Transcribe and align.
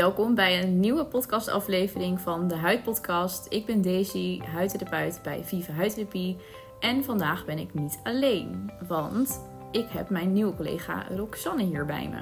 Welkom 0.00 0.34
bij 0.34 0.62
een 0.62 0.80
nieuwe 0.80 1.04
podcastaflevering 1.04 2.20
van 2.20 2.48
de 2.48 2.54
Huidpodcast. 2.54 3.46
Ik 3.48 3.66
ben 3.66 3.82
Daisy, 3.82 4.40
huidtherapeut 4.40 5.20
bij 5.22 5.40
Viva 5.44 5.72
Huidtherapie. 5.72 6.36
En 6.78 7.04
vandaag 7.04 7.44
ben 7.44 7.58
ik 7.58 7.74
niet 7.74 7.98
alleen, 8.02 8.70
want 8.88 9.40
ik 9.70 9.86
heb 9.88 10.10
mijn 10.10 10.32
nieuwe 10.32 10.54
collega 10.56 11.06
Roxanne 11.16 11.62
hier 11.62 11.86
bij 11.86 12.08
me. 12.08 12.18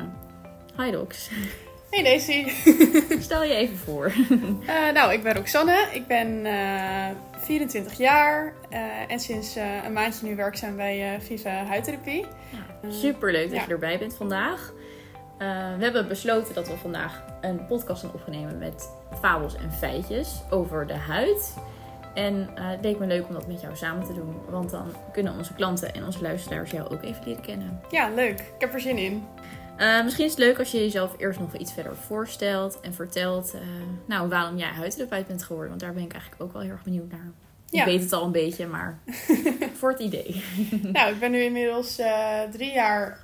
Hi 0.82 0.96
Rox. 0.96 1.30
Hey 1.90 2.02
Daisy. 2.02 2.48
Stel 3.28 3.44
je 3.44 3.54
even 3.54 3.76
voor. 3.76 4.12
Uh, 4.60 4.92
nou, 4.96 5.12
ik 5.12 5.22
ben 5.22 5.34
Roxanne. 5.34 5.88
Ik 5.92 6.06
ben 6.06 6.46
uh, 6.46 7.06
24 7.36 7.98
jaar 7.98 8.54
uh, 8.72 8.78
en 9.08 9.20
sinds 9.20 9.56
een 9.84 9.92
maandje 9.92 10.26
nu 10.26 10.36
werkzaam 10.36 10.76
bij 10.76 11.18
Viva 11.20 11.64
Huidtherapie. 11.64 12.26
Ja, 12.82 12.90
Super 12.90 13.32
leuk 13.32 13.48
dat 13.48 13.58
ja. 13.58 13.64
je 13.66 13.72
erbij 13.72 13.98
bent 13.98 14.14
vandaag. 14.14 14.72
We 15.38 15.84
hebben 15.84 16.08
besloten 16.08 16.54
dat 16.54 16.68
we 16.68 16.76
vandaag 16.76 17.22
een 17.40 17.66
podcast 17.66 18.00
gaan 18.00 18.12
opnemen 18.14 18.58
met 18.58 18.90
fabels 19.20 19.56
en 19.56 19.72
feitjes 19.72 20.42
over 20.50 20.86
de 20.86 20.96
huid. 20.96 21.56
En 22.14 22.48
het 22.54 22.80
leek 22.82 22.98
me 22.98 23.06
leuk 23.06 23.28
om 23.28 23.34
dat 23.34 23.46
met 23.46 23.60
jou 23.60 23.76
samen 23.76 24.06
te 24.06 24.14
doen, 24.14 24.36
want 24.48 24.70
dan 24.70 24.86
kunnen 25.12 25.36
onze 25.36 25.54
klanten 25.54 25.94
en 25.94 26.04
onze 26.04 26.22
luisteraars 26.22 26.70
jou 26.70 26.88
ook 26.88 27.02
even 27.02 27.24
leren 27.24 27.42
kennen. 27.42 27.80
Ja, 27.90 28.08
leuk. 28.08 28.40
Ik 28.40 28.60
heb 28.60 28.74
er 28.74 28.80
zin 28.80 28.98
in. 28.98 29.26
Uh, 29.78 30.04
misschien 30.04 30.24
is 30.24 30.30
het 30.30 30.40
leuk 30.40 30.58
als 30.58 30.70
je 30.70 30.78
jezelf 30.78 31.14
eerst 31.18 31.40
nog 31.40 31.54
iets 31.54 31.72
verder 31.72 31.96
voorstelt 31.96 32.80
en 32.80 32.94
vertelt 32.94 33.54
uh, 33.54 33.60
nou, 34.06 34.28
waarom 34.28 34.56
jij 34.56 34.68
huidtherapeut 34.68 35.26
bent 35.26 35.42
geworden. 35.42 35.68
Want 35.68 35.80
daar 35.80 35.92
ben 35.92 36.02
ik 36.02 36.12
eigenlijk 36.12 36.42
ook 36.42 36.52
wel 36.52 36.62
heel 36.62 36.70
erg 36.70 36.82
benieuwd 36.82 37.10
naar. 37.10 37.32
Ja. 37.70 37.80
Ik 37.80 37.86
weet 37.86 38.00
het 38.00 38.12
al 38.12 38.24
een 38.24 38.32
beetje, 38.32 38.66
maar 38.66 38.98
voor 39.78 39.90
het 39.90 40.00
idee. 40.00 40.42
nou, 40.92 41.12
ik 41.12 41.18
ben 41.18 41.30
nu 41.30 41.42
inmiddels 41.42 41.98
uh, 41.98 42.40
drie 42.52 42.72
jaar 42.72 43.20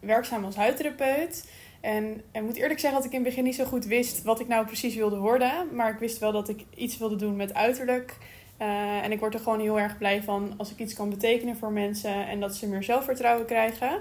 werkzaam 0.00 0.44
als 0.44 0.56
huidtherapeut. 0.56 1.50
En 1.80 2.22
ik 2.32 2.42
moet 2.42 2.56
eerlijk 2.56 2.80
zeggen 2.80 2.98
dat 3.00 3.08
ik 3.08 3.14
in 3.16 3.20
het 3.20 3.28
begin 3.28 3.44
niet 3.44 3.54
zo 3.54 3.64
goed 3.64 3.84
wist 3.84 4.22
wat 4.22 4.40
ik 4.40 4.48
nou 4.48 4.66
precies 4.66 4.94
wilde 4.94 5.16
worden. 5.18 5.52
Maar 5.72 5.92
ik 5.92 5.98
wist 5.98 6.18
wel 6.18 6.32
dat 6.32 6.48
ik 6.48 6.64
iets 6.74 6.98
wilde 6.98 7.16
doen 7.16 7.36
met 7.36 7.54
uiterlijk. 7.54 8.16
en 9.02 9.12
ik 9.12 9.20
word 9.20 9.34
er 9.34 9.40
gewoon 9.40 9.60
heel 9.60 9.80
erg 9.80 9.98
blij 9.98 10.22
van 10.22 10.54
als 10.56 10.70
ik 10.70 10.78
iets 10.78 10.94
kan 10.94 11.10
betekenen 11.10 11.56
voor 11.56 11.72
mensen 11.72 12.26
en 12.28 12.40
dat 12.40 12.56
ze 12.56 12.68
meer 12.68 12.82
zelfvertrouwen 12.82 13.46
krijgen. 13.46 14.00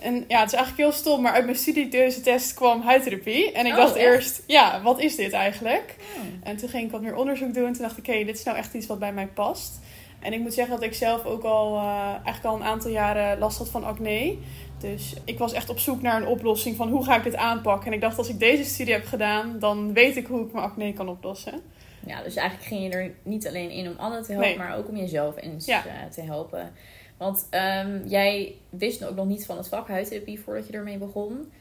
En 0.00 0.24
ja, 0.28 0.38
het 0.40 0.52
is 0.52 0.58
eigenlijk 0.58 0.76
heel 0.76 0.92
stom, 0.92 1.22
maar 1.22 1.32
uit 1.32 1.44
mijn 1.44 1.56
studietest 1.56 2.54
kwam 2.54 2.82
huidtherapie. 2.82 3.52
En 3.52 3.66
ik 3.66 3.72
oh, 3.72 3.78
dacht 3.78 3.96
echt? 3.96 4.06
eerst, 4.06 4.42
ja, 4.46 4.82
wat 4.82 5.00
is 5.00 5.16
dit 5.16 5.32
eigenlijk? 5.32 5.96
Oh. 6.16 6.48
En 6.48 6.56
toen 6.56 6.68
ging 6.68 6.84
ik 6.84 6.90
wat 6.90 7.00
meer 7.02 7.16
onderzoek 7.16 7.54
doen. 7.54 7.66
En 7.66 7.72
toen 7.72 7.82
dacht 7.82 7.98
ik, 7.98 8.08
oké, 8.08 8.24
dit 8.24 8.38
is 8.38 8.44
nou 8.44 8.56
echt 8.56 8.74
iets 8.74 8.86
wat 8.86 8.98
bij 8.98 9.12
mij 9.12 9.26
past. 9.26 9.80
En 10.20 10.32
ik 10.32 10.40
moet 10.40 10.54
zeggen 10.54 10.74
dat 10.74 10.84
ik 10.84 10.94
zelf 10.94 11.24
ook 11.24 11.42
al, 11.42 11.74
uh, 11.76 12.10
eigenlijk 12.12 12.44
al 12.44 12.54
een 12.56 12.64
aantal 12.64 12.90
jaren 12.90 13.38
last 13.38 13.58
had 13.58 13.68
van 13.68 13.84
acne. 13.84 14.36
Dus 14.78 15.14
ik 15.24 15.38
was 15.38 15.52
echt 15.52 15.68
op 15.68 15.78
zoek 15.78 16.02
naar 16.02 16.20
een 16.22 16.28
oplossing 16.28 16.76
van 16.76 16.88
hoe 16.88 17.04
ga 17.04 17.16
ik 17.16 17.22
dit 17.22 17.36
aanpakken. 17.36 17.86
En 17.86 17.92
ik 17.92 18.00
dacht, 18.00 18.18
als 18.18 18.28
ik 18.28 18.38
deze 18.38 18.64
studie 18.64 18.92
heb 18.94 19.04
gedaan, 19.06 19.58
dan 19.58 19.92
weet 19.92 20.16
ik 20.16 20.26
hoe 20.26 20.46
ik 20.46 20.52
mijn 20.52 20.64
acne 20.64 20.92
kan 20.92 21.08
oplossen. 21.08 21.60
Ja, 22.06 22.22
dus 22.22 22.34
eigenlijk 22.34 22.68
ging 22.68 22.82
je 22.82 22.90
er 22.90 23.14
niet 23.22 23.46
alleen 23.48 23.70
in 23.70 23.88
om 23.88 23.94
anderen 23.98 24.24
te 24.24 24.32
helpen, 24.32 24.48
Nee. 24.48 24.58
maar 24.58 24.76
ook 24.76 24.88
om 24.88 24.96
jezelf 24.96 25.34
eens 25.36 25.66
Ja. 25.66 25.84
eh, 25.86 26.10
te 26.10 26.20
helpen. 26.22 26.72
Want 27.16 27.46
ehm, 27.50 28.06
jij 28.06 28.54
wist 28.70 29.04
ook 29.04 29.16
nog 29.16 29.26
niet 29.26 29.46
van 29.46 29.56
het 29.56 29.68
vak 29.68 29.88
huidtherapie 29.88 30.40
voordat 30.40 30.66
je 30.66 30.72
ermee 30.72 30.98
begon. 30.98 31.52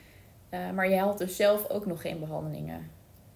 Eh, 0.50 0.72
maar 0.72 0.90
jij 0.90 0.98
had 0.98 1.18
dus 1.18 1.36
zelf 1.36 1.70
ook 1.70 1.86
nog 1.86 2.02
geen 2.02 2.20
behandelingen 2.20 2.90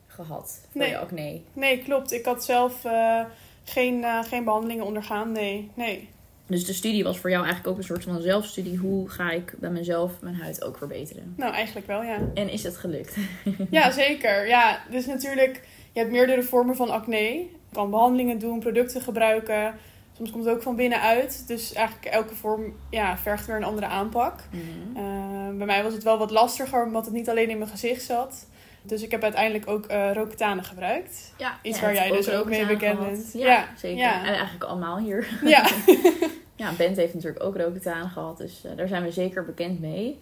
gehad 0.07 0.61
voor 0.71 0.81
Nee. 0.81 0.89
je 0.89 0.97
acne. 0.97 1.41
Nee, 1.53 1.83
klopt. 1.83 2.11
Ik 2.11 2.25
had 2.25 2.45
zelf 2.45 2.85
eh, 2.85 3.21
geen, 3.63 4.03
eh, 4.03 4.23
geen 4.23 4.43
behandelingen 4.43 4.85
ondergaan. 4.85 5.31
Nee, 5.31 5.71
nee. 5.73 6.09
Dus 6.45 6.65
de 6.65 6.73
studie 6.73 7.03
was 7.03 7.17
voor 7.19 7.29
jou 7.29 7.43
eigenlijk 7.43 7.73
ook 7.73 7.81
een 7.81 7.87
soort 7.87 8.03
van 8.03 8.21
zelfstudie. 8.21 8.77
Hoe 8.77 9.09
ga 9.09 9.31
ik 9.31 9.53
bij 9.59 9.69
mezelf 9.69 10.11
mijn 10.21 10.35
huid 10.35 10.63
ook 10.63 10.77
verbeteren? 10.77 11.33
Nou, 11.37 11.53
eigenlijk 11.53 11.87
wel, 11.87 12.03
ja. 12.03 12.19
En 12.33 12.49
is 12.49 12.63
het 12.63 12.77
gelukt? 12.77 13.15
Ja, 13.69 13.91
zeker. 13.91 14.47
Ja, 14.47 14.79
dus 14.91 15.05
natuurlijk, 15.05 15.67
je 15.93 15.99
hebt 15.99 16.11
meerdere 16.11 16.43
vormen 16.43 16.75
van 16.75 16.89
acne. 16.89 17.17
Je 17.17 17.47
kan 17.71 17.89
behandelingen 17.89 18.39
doen, 18.39 18.59
producten 18.59 19.01
gebruiken. 19.01 19.73
Soms 20.17 20.31
komt 20.31 20.45
het 20.45 20.53
ook 20.53 20.61
van 20.61 20.75
binnenuit. 20.75 21.43
Dus 21.47 21.73
eigenlijk 21.73 22.07
elke 22.07 22.35
vorm 22.35 22.75
ja, 22.89 23.17
vergt 23.17 23.45
weer 23.45 23.55
een 23.55 23.63
andere 23.63 23.85
aanpak. 23.87 24.39
Mhm. 24.51 24.97
Uh, 24.97 25.57
bij 25.57 25.65
mij 25.65 25.83
was 25.83 25.93
het 25.93 26.03
wel 26.03 26.17
wat 26.17 26.31
lastiger, 26.31 26.85
omdat 26.85 27.05
het 27.05 27.13
niet 27.13 27.29
alleen 27.29 27.49
in 27.49 27.57
mijn 27.57 27.69
gezicht 27.69 28.03
zat. 28.03 28.45
Dus 28.81 29.01
ik 29.01 29.11
heb 29.11 29.23
uiteindelijk 29.23 29.69
ook 29.69 29.91
uh, 29.91 30.61
gebruikt. 30.61 31.33
Ja, 31.37 31.57
Iets 31.61 31.79
ja, 31.79 31.83
waar 31.83 31.93
jij 31.93 32.11
dus 32.11 32.29
ook 32.29 32.45
mee 32.45 32.65
bekend 32.65 32.97
gehad. 32.97 33.11
bent. 33.11 33.33
Ja, 33.33 33.47
Ja, 33.47 33.67
zeker. 33.77 33.97
ja. 33.97 34.19
En 34.19 34.33
eigenlijk 34.33 34.63
allemaal 34.63 34.97
hier. 34.97 35.27
Ja, 35.43 35.69
Ja, 36.57 36.71
Bent 36.77 36.97
heeft 36.97 37.13
natuurlijk 37.13 37.43
ook 37.43 37.57
Roaccutane 37.57 38.09
gehad, 38.09 38.37
dus 38.37 38.63
eh, 38.65 38.71
daar 38.75 38.87
zijn 38.87 39.03
we 39.03 39.11
zeker 39.11 39.45
bekend 39.45 39.79
mee. 39.79 40.19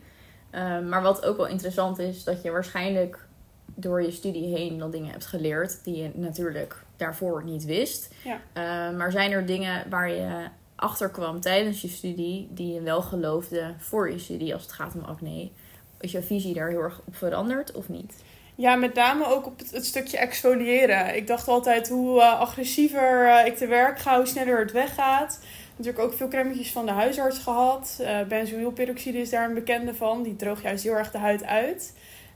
Eh, 0.49 0.79
maar 0.79 1.01
wat 1.01 1.25
ook 1.25 1.37
wel 1.37 1.47
interessant 1.47 1.99
is, 1.99 2.23
dat 2.23 2.41
je 2.41 2.51
waarschijnlijk 2.51 3.25
door 3.65 4.01
je 4.01 4.11
studie 4.11 4.55
heen 4.55 4.77
wel 4.77 4.89
dingen 4.89 5.11
hebt 5.11 5.25
geleerd 5.25 5.83
die 5.83 5.97
je 5.97 6.11
natuurlijk 6.13 6.84
daarvoor 6.97 7.43
niet 7.43 7.65
wist. 7.65 8.13
Ja. 8.23 8.39
Eh, 8.53 8.97
maar 8.97 9.11
zijn 9.11 9.31
er 9.31 9.45
dingen 9.45 9.89
waar 9.89 10.09
je 10.09 10.47
achter 10.75 11.09
kwam 11.09 11.41
tijdens 11.41 11.81
je 11.81 11.87
studie 11.87 12.47
die 12.51 12.73
je 12.73 12.81
wel 12.81 13.01
geloofde 13.01 13.73
voor 13.77 14.11
je 14.11 14.19
studie 14.19 14.53
als 14.53 14.63
het 14.63 14.71
gaat 14.71 14.95
om 14.95 15.03
acne? 15.03 15.49
Is 15.99 16.11
je 16.11 16.21
visie 16.21 16.53
daar 16.53 16.69
heel 16.69 16.81
erg 16.81 17.01
op 17.05 17.15
veranderd 17.15 17.71
of 17.71 17.89
niet? 17.89 18.13
ja, 18.55 18.75
met 18.75 18.93
name 18.93 19.25
ook 19.25 19.45
op 19.45 19.59
het, 19.59 19.71
het 19.71 19.85
stukje 19.85 20.17
exfoliëren. 20.17 21.15
Ik 21.15 21.27
dacht 21.27 21.47
altijd 21.47 21.89
hoe 21.89 22.19
uh, 22.19 22.39
agressiever 22.39 23.25
uh, 23.25 23.45
ik 23.45 23.57
te 23.57 23.67
werk 23.67 23.99
ga, 23.99 24.17
hoe 24.17 24.25
sneller 24.25 24.59
het 24.59 24.71
weggaat. 24.71 25.39
Natuurlijk 25.75 26.05
ook 26.05 26.13
veel 26.13 26.27
crèmetjes 26.27 26.71
van 26.71 26.85
de 26.85 26.91
huisarts 26.91 27.37
gehad. 27.37 27.97
Uh, 28.01 28.21
benzoylperoxide 28.23 29.17
is 29.17 29.29
daar 29.29 29.47
een 29.47 29.53
bekende 29.53 29.93
van. 29.93 30.23
Die 30.23 30.35
droogt 30.35 30.61
juist 30.61 30.83
heel 30.83 30.93
erg 30.93 31.11
de 31.11 31.17
huid 31.17 31.43
uit. 31.43 31.93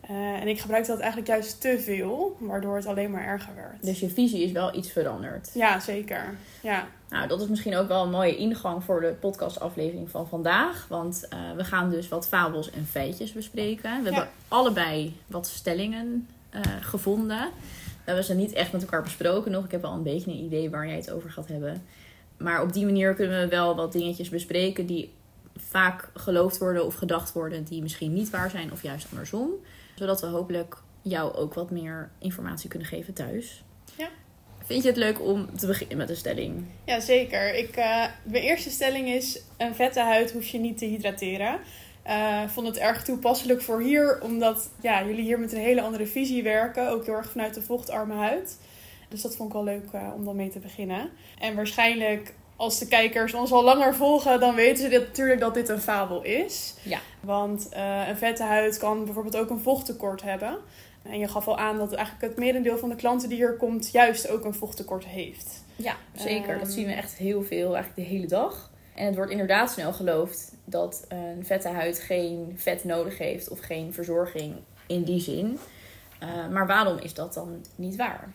Uh, 0.09 0.17
en 0.41 0.47
ik 0.47 0.59
gebruikte 0.59 0.89
dat 0.91 0.99
eigenlijk 0.99 1.29
juist 1.31 1.61
te 1.61 1.79
veel, 1.79 2.37
waardoor 2.39 2.75
het 2.75 2.85
alleen 2.85 3.11
maar 3.11 3.25
erger 3.25 3.55
werd. 3.55 3.83
Dus 3.83 3.99
je 3.99 4.09
visie 4.09 4.43
is 4.43 4.51
wel 4.51 4.75
iets 4.75 4.91
veranderd. 4.91 5.49
Ja, 5.53 5.79
zeker. 5.79 6.35
Ja. 6.61 6.87
Nou, 7.09 7.27
dat 7.27 7.41
is 7.41 7.47
misschien 7.47 7.75
ook 7.75 7.87
wel 7.87 8.03
een 8.03 8.09
mooie 8.09 8.35
ingang 8.38 8.83
voor 8.83 9.01
de 9.01 9.15
podcastaflevering 9.19 10.09
van 10.09 10.27
vandaag. 10.27 10.85
Want 10.89 11.27
uh, 11.33 11.39
we 11.55 11.63
gaan 11.63 11.89
dus 11.89 12.07
wat 12.07 12.27
fabels 12.27 12.71
en 12.71 12.85
feitjes 12.85 13.33
bespreken. 13.33 14.03
We 14.03 14.09
Ja. 14.09 14.15
hebben 14.15 14.33
allebei 14.47 15.15
wat 15.27 15.47
stellingen 15.47 16.27
uh, 16.55 16.61
gevonden. 16.81 17.47
We 17.83 18.05
hebben 18.15 18.23
ze 18.23 18.33
niet 18.33 18.53
echt 18.53 18.71
met 18.71 18.81
elkaar 18.81 19.03
besproken 19.03 19.51
nog. 19.51 19.65
Ik 19.65 19.71
heb 19.71 19.81
wel 19.81 19.93
een 19.93 20.03
beetje 20.03 20.31
een 20.31 20.43
idee 20.43 20.69
waar 20.69 20.88
jij 20.88 20.95
het 20.95 21.11
over 21.11 21.29
gaat 21.29 21.47
hebben. 21.47 21.83
Maar 22.38 22.61
op 22.61 22.73
die 22.73 22.85
manier 22.85 23.13
kunnen 23.13 23.39
we 23.41 23.47
wel 23.47 23.75
wat 23.75 23.91
dingetjes 23.91 24.29
bespreken 24.29 24.85
die 24.85 25.13
vaak 25.57 26.09
geloofd 26.13 26.57
worden 26.57 26.85
of 26.85 26.95
gedacht 26.95 27.33
worden 27.33 27.63
die 27.63 27.81
misschien 27.81 28.13
niet 28.13 28.29
waar 28.29 28.49
zijn 28.49 28.71
of 28.71 28.83
juist 28.83 29.07
andersom. 29.11 29.49
Zodat 29.99 30.21
we 30.21 30.27
hopelijk 30.27 30.77
jou 31.01 31.35
ook 31.35 31.53
wat 31.53 31.71
meer 31.71 32.11
informatie 32.19 32.69
kunnen 32.69 32.87
geven 32.87 33.13
thuis. 33.13 33.63
Ja. 33.97 34.09
Vind 34.63 34.83
je 34.83 34.89
het 34.89 34.97
leuk 34.97 35.21
om 35.21 35.57
te 35.57 35.67
beginnen 35.67 35.97
met 35.97 36.09
een 36.09 36.15
stelling? 36.15 36.65
Ja, 36.85 36.99
zeker. 36.99 37.55
Ik, 37.55 37.77
uh, 37.77 38.05
mijn 38.23 38.43
eerste 38.43 38.69
stelling 38.69 39.07
is: 39.07 39.41
een 39.57 39.75
vette 39.75 39.99
huid 39.99 40.31
hoef 40.31 40.45
je 40.45 40.59
niet 40.59 40.77
te 40.77 40.85
hydrateren. 40.85 41.59
Uh, 42.07 42.47
vond 42.47 42.67
het 42.67 42.77
erg 42.77 43.03
toepasselijk 43.03 43.61
voor 43.61 43.81
hier, 43.81 44.21
omdat 44.21 44.69
ja, 44.81 45.05
jullie 45.05 45.23
hier 45.23 45.39
met 45.39 45.53
een 45.53 45.59
hele 45.59 45.81
andere 45.81 46.07
visie 46.07 46.43
werken. 46.43 46.89
Ook 46.89 47.05
heel 47.05 47.13
erg 47.15 47.31
vanuit 47.31 47.53
de 47.53 47.61
vochtarme 47.61 48.13
huid. 48.13 48.57
Dus 49.09 49.21
dat 49.21 49.35
vond 49.35 49.49
ik 49.49 49.55
wel 49.55 49.63
leuk 49.63 49.91
uh, 49.95 50.11
om 50.15 50.25
dan 50.25 50.35
mee 50.35 50.49
te 50.49 50.59
beginnen. 50.59 51.09
En 51.39 51.55
waarschijnlijk, 51.55 52.33
als 52.59 52.79
de 52.79 52.87
kijkers 52.87 53.33
ons 53.33 53.51
al 53.51 53.63
langer 53.63 53.95
volgen, 53.95 54.39
dan 54.39 54.55
weten 54.55 54.83
ze 54.83 54.89
dit, 54.89 55.07
natuurlijk 55.07 55.39
dat 55.39 55.53
dit 55.53 55.69
een 55.69 55.81
fabel 55.81 56.23
is. 56.23 56.73
Ja. 56.83 56.99
Want 57.19 57.69
uh, 57.73 58.07
een 58.07 58.17
vette 58.17 58.43
huid 58.43 58.77
kan 58.77 59.05
bijvoorbeeld 59.05 59.37
ook 59.37 59.49
een 59.49 59.59
vochttekort 59.59 60.21
hebben. 60.21 60.57
En 61.03 61.19
je 61.19 61.27
gaf 61.27 61.47
al 61.47 61.57
aan 61.57 61.77
dat 61.77 61.93
eigenlijk 61.93 62.27
het 62.27 62.37
merendeel 62.37 62.77
van 62.77 62.89
de 62.89 62.95
klanten 62.95 63.29
die 63.29 63.37
hier 63.37 63.57
komt, 63.57 63.91
juist 63.91 64.29
ook 64.29 64.45
een 64.45 64.53
vochttekort 64.53 65.05
heeft. 65.05 65.63
Ja, 65.75 65.95
zeker. 66.15 66.53
Um, 66.53 66.59
dat 66.59 66.71
zien 66.71 66.85
we 66.85 66.91
echt 66.91 67.13
heel 67.13 67.43
veel, 67.43 67.75
eigenlijk 67.75 67.95
de 67.95 68.15
hele 68.15 68.27
dag. 68.27 68.71
En 68.95 69.05
het 69.05 69.15
wordt 69.15 69.31
inderdaad 69.31 69.71
snel 69.71 69.93
geloofd 69.93 70.51
dat 70.65 71.05
een 71.07 71.45
vette 71.45 71.67
huid 71.67 71.99
geen 71.99 72.53
vet 72.55 72.83
nodig 72.83 73.17
heeft 73.17 73.49
of 73.49 73.59
geen 73.59 73.93
verzorging 73.93 74.55
in 74.87 75.03
die 75.03 75.19
zin. 75.19 75.59
Uh, 76.23 76.47
maar 76.51 76.67
waarom 76.67 76.97
is 76.97 77.13
dat 77.13 77.33
dan 77.33 77.65
niet 77.75 77.95
waar? 77.95 78.31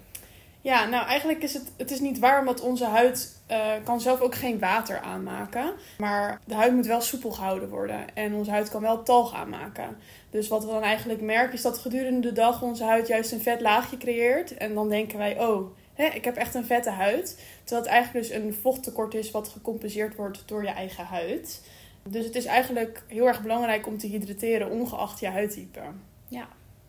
Ja, 0.65 0.85
nou 0.85 1.07
eigenlijk 1.07 1.43
is 1.43 1.55
het, 1.55 1.73
het 1.77 1.91
is 1.91 2.01
niet 2.01 2.19
waar, 2.19 2.41
omdat 2.41 2.61
onze 2.61 2.85
huid 2.85 3.37
uh, 3.51 3.73
kan 3.85 4.01
zelf 4.01 4.21
ook 4.21 4.35
geen 4.35 4.59
water 4.59 5.01
aanmaken. 5.01 5.73
Maar 5.99 6.41
de 6.45 6.55
huid 6.55 6.75
moet 6.75 6.87
wel 6.87 7.01
soepel 7.01 7.31
gehouden 7.31 7.69
worden. 7.69 8.15
En 8.15 8.35
onze 8.35 8.51
huid 8.51 8.71
kan 8.71 8.81
wel 8.81 9.03
talg 9.03 9.35
aanmaken. 9.35 9.97
Dus 10.31 10.49
wat 10.49 10.65
we 10.65 10.71
dan 10.71 10.83
eigenlijk 10.83 11.21
merken 11.21 11.53
is 11.53 11.63
dat 11.63 11.79
gedurende 11.79 12.29
de 12.29 12.33
dag 12.33 12.63
onze 12.63 12.85
huid 12.85 13.07
juist 13.07 13.33
een 13.33 13.41
vet 13.41 13.61
laagje 13.61 13.97
creëert. 13.97 14.57
En 14.57 14.75
dan 14.75 14.89
denken 14.89 15.19
wij, 15.19 15.41
oh, 15.41 15.77
hè, 15.95 16.05
ik 16.05 16.25
heb 16.25 16.37
echt 16.37 16.55
een 16.55 16.65
vette 16.65 16.91
huid. 16.91 17.45
Terwijl 17.65 17.83
het 17.83 17.93
eigenlijk 17.93 18.27
dus 18.27 18.37
een 18.37 18.55
vochttekort 18.55 19.15
is 19.15 19.31
wat 19.31 19.49
gecompenseerd 19.49 20.17
wordt 20.17 20.43
door 20.47 20.63
je 20.63 20.71
eigen 20.71 21.05
huid. 21.05 21.63
Dus 22.09 22.25
het 22.25 22.35
is 22.35 22.45
eigenlijk 22.45 23.03
heel 23.07 23.27
erg 23.27 23.43
belangrijk 23.43 23.87
om 23.87 23.99
te 23.99 24.07
hydrateren 24.07 24.71
ongeacht 24.71 25.21
je 25.21 25.29
huidtype. 25.29 25.81
Ja, 26.29 26.49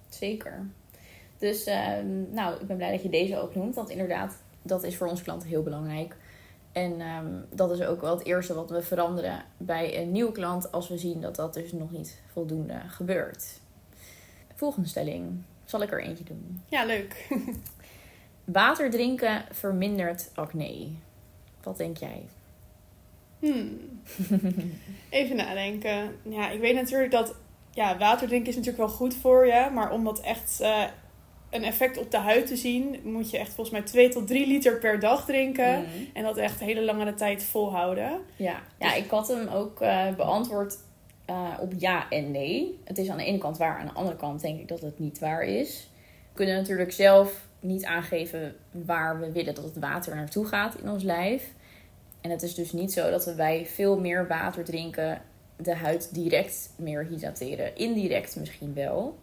zeker. 0.10 0.66
Dus 1.38 1.68
uh, 1.68 1.90
nou, 2.32 2.60
ik 2.62 2.68
ben 2.68 2.78
blij 2.78 2.92
dat 2.92 3.02
je 3.02 3.10
deze 3.10 3.40
ook 3.42 3.56
noemt. 3.56 3.76
Want 3.76 3.90
inderdaad, 3.90 4.36
dat 4.62 4.84
is 4.84 4.98
voor 4.98 5.08
onze 5.08 5.24
klanten 5.24 5.50
heel 5.50 5.64
belangrijk. 5.64 6.16
En 6.72 7.02
um, 7.02 7.46
dat 7.50 7.72
is 7.72 7.82
ook 7.82 8.02
wel 8.02 8.18
het 8.18 8.26
eerste 8.26 8.54
wat 8.54 8.70
we 8.70 8.82
veranderen 8.82 9.44
bij 9.58 10.02
een 10.02 10.12
nieuwe 10.12 10.32
klant. 10.32 10.72
Als 10.72 10.88
we 10.88 10.98
zien 10.98 11.22
dat 11.22 11.36
dat 11.36 11.54
dus 11.54 11.72
nog 11.72 11.92
niet 11.92 12.22
voldoende 12.32 12.82
gebeurt. 12.88 13.60
Volgende 14.56 14.88
stelling. 14.88 15.44
Zal 15.66 15.82
ik 15.82 15.92
er 15.92 16.04
eentje 16.04 16.24
doen? 16.24 16.62
Ja, 16.70 16.86
leuk. 16.86 17.28
Water 18.44 18.92
drinken 18.92 19.46
vermindert 19.52 20.32
acne. 20.34 20.88
Wat 21.64 21.78
denk 21.78 21.98
jij? 21.98 22.26
Hmm. 23.40 23.80
Even 25.10 25.36
nadenken. 25.36 26.16
Ja, 26.22 26.50
ik 26.50 26.60
weet 26.60 26.76
natuurlijk 26.76 27.12
dat 27.12 27.36
ja, 27.72 27.98
water 27.98 28.28
drinken 28.28 28.50
is 28.50 28.56
natuurlijk 28.56 28.88
wel 28.88 28.96
goed 28.96 29.16
voor 29.16 29.46
je. 29.46 29.70
Maar 29.74 29.92
om 29.92 30.04
dat 30.04 30.20
echt 30.20 30.58
uh, 30.62 30.84
een 31.56 31.64
effect 31.64 31.98
op 31.98 32.12
de 32.12 32.18
huid 32.18 32.48
te 32.48 32.56
zien, 32.56 33.00
moet 33.04 33.30
je 33.30 33.38
echt 33.38 33.54
volgens 33.54 33.70
mij 33.70 33.86
2 33.86 34.10
tot 34.10 34.28
3 34.28 34.48
liter 34.48 34.80
per 34.80 35.00
dag 35.00 35.26
drinken. 35.26 35.80
Mhm. 35.80 35.88
En 36.14 36.24
dat 36.24 36.38
echt 36.38 36.60
hele 36.60 36.84
langere 36.84 37.14
tijd 37.14 37.44
volhouden. 37.44 38.20
Ja, 38.36 38.62
ja 38.80 38.94
ik 38.94 39.10
had 39.10 39.28
hem 39.28 39.48
ook 39.48 39.82
uh, 39.82 40.16
beantwoord 40.16 40.78
uh, 41.30 41.50
op 41.62 41.74
ja 41.78 42.10
en 42.10 42.32
nee. 42.32 42.80
Het 42.84 42.98
is 42.98 43.10
aan 43.10 43.18
de 43.18 43.26
ene 43.26 43.38
kant 43.38 43.58
waar, 43.58 43.80
aan 43.80 43.86
de 43.86 43.94
andere 43.94 44.18
kant 44.18 44.42
denk 44.42 44.60
ik 44.60 44.68
dat 44.68 44.82
het 44.82 45.00
niet 45.00 45.20
waar 45.20 45.44
is. 45.44 45.90
We 46.30 46.34
kunnen 46.34 46.56
natuurlijk 46.56 46.92
zelf 46.92 47.48
niet 47.60 47.86
aangeven 47.86 48.56
waar 48.72 49.20
we 49.20 49.32
willen 49.32 49.56
dat 49.56 49.64
het 49.64 49.80
water 49.80 50.16
naartoe 50.16 50.46
gaat 50.46 50.76
in 50.82 50.90
ons 50.90 51.04
lijf. 51.04 51.52
En 52.22 52.30
het 52.30 52.42
is 52.42 52.56
dus 52.56 52.72
niet 52.72 52.94
zo 52.94 53.10
dat 53.10 53.26
we 53.26 53.34
bij 53.34 53.66
veel 53.66 54.00
meer 54.00 54.28
water 54.28 54.64
drinken 54.64 55.22
de 55.58 55.76
huid 55.76 56.14
direct 56.14 56.70
meer 56.76 57.06
hydrateren. 57.06 57.76
Indirect 57.76 58.36
misschien 58.36 58.74
wel. 58.74 59.18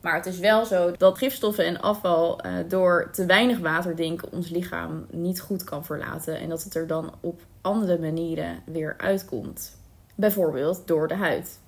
Maar 0.00 0.14
het 0.14 0.26
is 0.26 0.38
wel 0.38 0.64
zo 0.64 0.92
dat 0.96 1.18
gifstoffen 1.18 1.64
en 1.64 1.80
afval 1.80 2.46
uh, 2.46 2.52
door 2.68 3.08
te 3.12 3.26
weinig 3.26 3.58
water 3.58 3.94
drinken 3.94 4.32
ons 4.32 4.48
lichaam 4.48 5.06
niet 5.10 5.40
goed 5.40 5.64
kan 5.64 5.84
verlaten. 5.84 6.38
En 6.38 6.48
dat 6.48 6.62
het 6.62 6.74
er 6.74 6.86
dan 6.86 7.14
op 7.20 7.40
andere 7.60 7.98
manieren 7.98 8.62
weer 8.64 8.94
uitkomt. 8.98 9.76
Bijvoorbeeld 10.14 10.82
door 10.86 11.08
de 11.08 11.14
huid. 11.14 11.58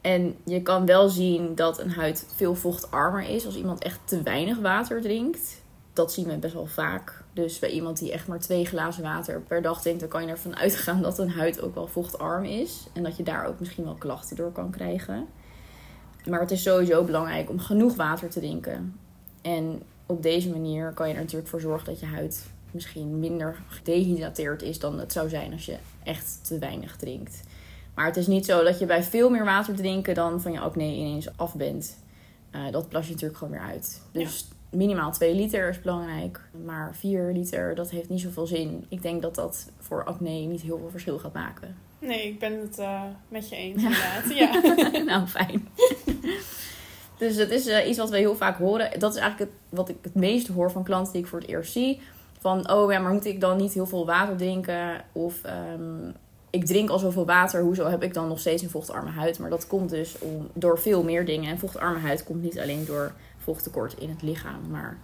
En 0.00 0.36
je 0.44 0.62
kan 0.62 0.86
wel 0.86 1.08
zien 1.08 1.54
dat 1.54 1.78
een 1.80 1.90
huid 1.90 2.26
veel 2.34 2.54
vochtarmer 2.54 3.22
is 3.22 3.46
als 3.46 3.56
iemand 3.56 3.82
echt 3.82 3.98
te 4.04 4.22
weinig 4.22 4.58
water 4.58 5.00
drinkt. 5.00 5.62
Dat 5.92 6.12
zien 6.12 6.26
we 6.26 6.36
best 6.36 6.54
wel 6.54 6.66
vaak. 6.66 7.24
Dus 7.32 7.58
bij 7.58 7.70
iemand 7.70 7.98
die 7.98 8.12
echt 8.12 8.26
maar 8.26 8.38
twee 8.38 8.64
glazen 8.64 9.02
water 9.02 9.40
per 9.40 9.62
dag 9.62 9.80
drinkt, 9.80 10.00
dan 10.00 10.08
kan 10.08 10.22
je 10.22 10.28
ervan 10.28 10.56
uitgaan 10.56 11.02
dat 11.02 11.18
een 11.18 11.30
huid 11.30 11.60
ook 11.60 11.74
wel 11.74 11.86
vochtarm 11.86 12.44
is. 12.44 12.86
En 12.92 13.02
dat 13.02 13.16
je 13.16 13.22
daar 13.22 13.46
ook 13.46 13.58
misschien 13.58 13.84
wel 13.84 13.94
klachten 13.94 14.36
door 14.36 14.52
kan 14.52 14.70
krijgen. 14.70 15.26
Maar 16.28 16.40
het 16.40 16.50
is 16.50 16.62
sowieso 16.62 17.04
belangrijk 17.04 17.50
om 17.50 17.58
genoeg 17.58 17.96
water 17.96 18.28
te 18.28 18.38
drinken. 18.38 18.98
En 19.42 19.82
op 20.06 20.22
deze 20.22 20.50
manier 20.50 20.92
kan 20.92 21.08
je 21.08 21.14
er 21.14 21.20
natuurlijk 21.20 21.48
voor 21.48 21.60
zorgen 21.60 21.86
dat 21.86 22.00
je 22.00 22.06
huid 22.06 22.46
misschien 22.70 23.18
minder 23.18 23.56
gedehydrateerd 23.68 24.62
is 24.62 24.78
dan 24.78 24.98
het 24.98 25.12
zou 25.12 25.28
zijn 25.28 25.52
als 25.52 25.66
je 25.66 25.76
echt 26.02 26.40
te 26.42 26.58
weinig 26.58 26.96
drinkt. 26.96 27.42
Maar 27.94 28.06
het 28.06 28.16
is 28.16 28.26
niet 28.26 28.44
zo 28.44 28.64
dat 28.64 28.78
je 28.78 28.86
bij 28.86 29.02
veel 29.02 29.30
meer 29.30 29.44
water 29.44 29.74
drinken 29.74 30.14
dan 30.14 30.40
van 30.40 30.52
je 30.52 30.60
acne 30.60 30.84
ineens 30.84 31.36
af 31.36 31.54
bent. 31.54 31.98
Uh, 32.54 32.70
dat 32.70 32.88
plas 32.88 33.06
je 33.06 33.12
natuurlijk 33.12 33.38
gewoon 33.38 33.52
weer 33.52 33.68
uit. 33.68 34.02
Dus 34.12 34.46
ja. 34.70 34.76
minimaal 34.76 35.12
2 35.12 35.34
liter 35.34 35.68
is 35.68 35.80
belangrijk. 35.80 36.40
Maar 36.64 36.94
4 36.94 37.32
liter, 37.32 37.74
dat 37.74 37.90
heeft 37.90 38.08
niet 38.08 38.20
zoveel 38.20 38.46
zin. 38.46 38.86
Ik 38.88 39.02
denk 39.02 39.22
dat 39.22 39.34
dat 39.34 39.70
voor 39.78 40.04
acne 40.04 40.30
niet 40.30 40.60
heel 40.60 40.78
veel 40.78 40.90
verschil 40.90 41.18
gaat 41.18 41.32
maken. 41.32 41.76
Nee, 41.98 42.28
ik 42.28 42.38
ben 42.38 42.60
het 42.60 42.78
uh, 42.78 43.02
met 43.28 43.48
je 43.48 43.56
eens 43.56 43.82
inderdaad. 43.82 44.34
Ja. 44.34 44.60
nou, 45.12 45.26
fijn. 45.26 45.68
Dus 47.18 47.36
het 47.36 47.50
is 47.50 47.66
uh, 47.66 47.88
iets 47.88 47.98
wat 47.98 48.10
we 48.10 48.16
heel 48.16 48.36
vaak 48.36 48.58
horen. 48.58 49.00
Dat 49.00 49.14
is 49.14 49.20
eigenlijk 49.20 49.50
het, 49.50 49.60
wat 49.78 49.88
ik 49.88 49.96
het 50.02 50.14
meest 50.14 50.46
hoor 50.46 50.70
van 50.70 50.84
klanten 50.84 51.12
die 51.12 51.22
ik 51.22 51.28
voor 51.28 51.38
het 51.38 51.48
eerst 51.48 51.72
zie. 51.72 52.00
Van, 52.40 52.70
oh 52.70 52.92
ja, 52.92 52.98
maar 52.98 53.12
moet 53.12 53.24
ik 53.24 53.40
dan 53.40 53.56
niet 53.56 53.72
heel 53.72 53.86
veel 53.86 54.06
water 54.06 54.36
drinken? 54.36 55.04
Of 55.12 55.34
um, 55.74 56.14
ik 56.50 56.66
drink 56.66 56.90
al 56.90 56.98
zoveel 56.98 57.26
water, 57.26 57.62
hoezo 57.62 57.86
heb 57.86 58.02
ik 58.02 58.14
dan 58.14 58.28
nog 58.28 58.40
steeds 58.40 58.62
een 58.62 58.70
vochtarme 58.70 59.10
huid? 59.10 59.38
Maar 59.38 59.50
dat 59.50 59.66
komt 59.66 59.90
dus 59.90 60.18
om, 60.18 60.48
door 60.52 60.78
veel 60.78 61.02
meer 61.02 61.24
dingen. 61.24 61.50
En 61.50 61.58
vochtarme 61.58 61.98
huid 61.98 62.24
komt 62.24 62.42
niet 62.42 62.60
alleen 62.60 62.84
door 62.84 63.12
vochttekort 63.38 63.94
in 63.98 64.08
het 64.08 64.22
lichaam, 64.22 64.70
maar 64.70 64.98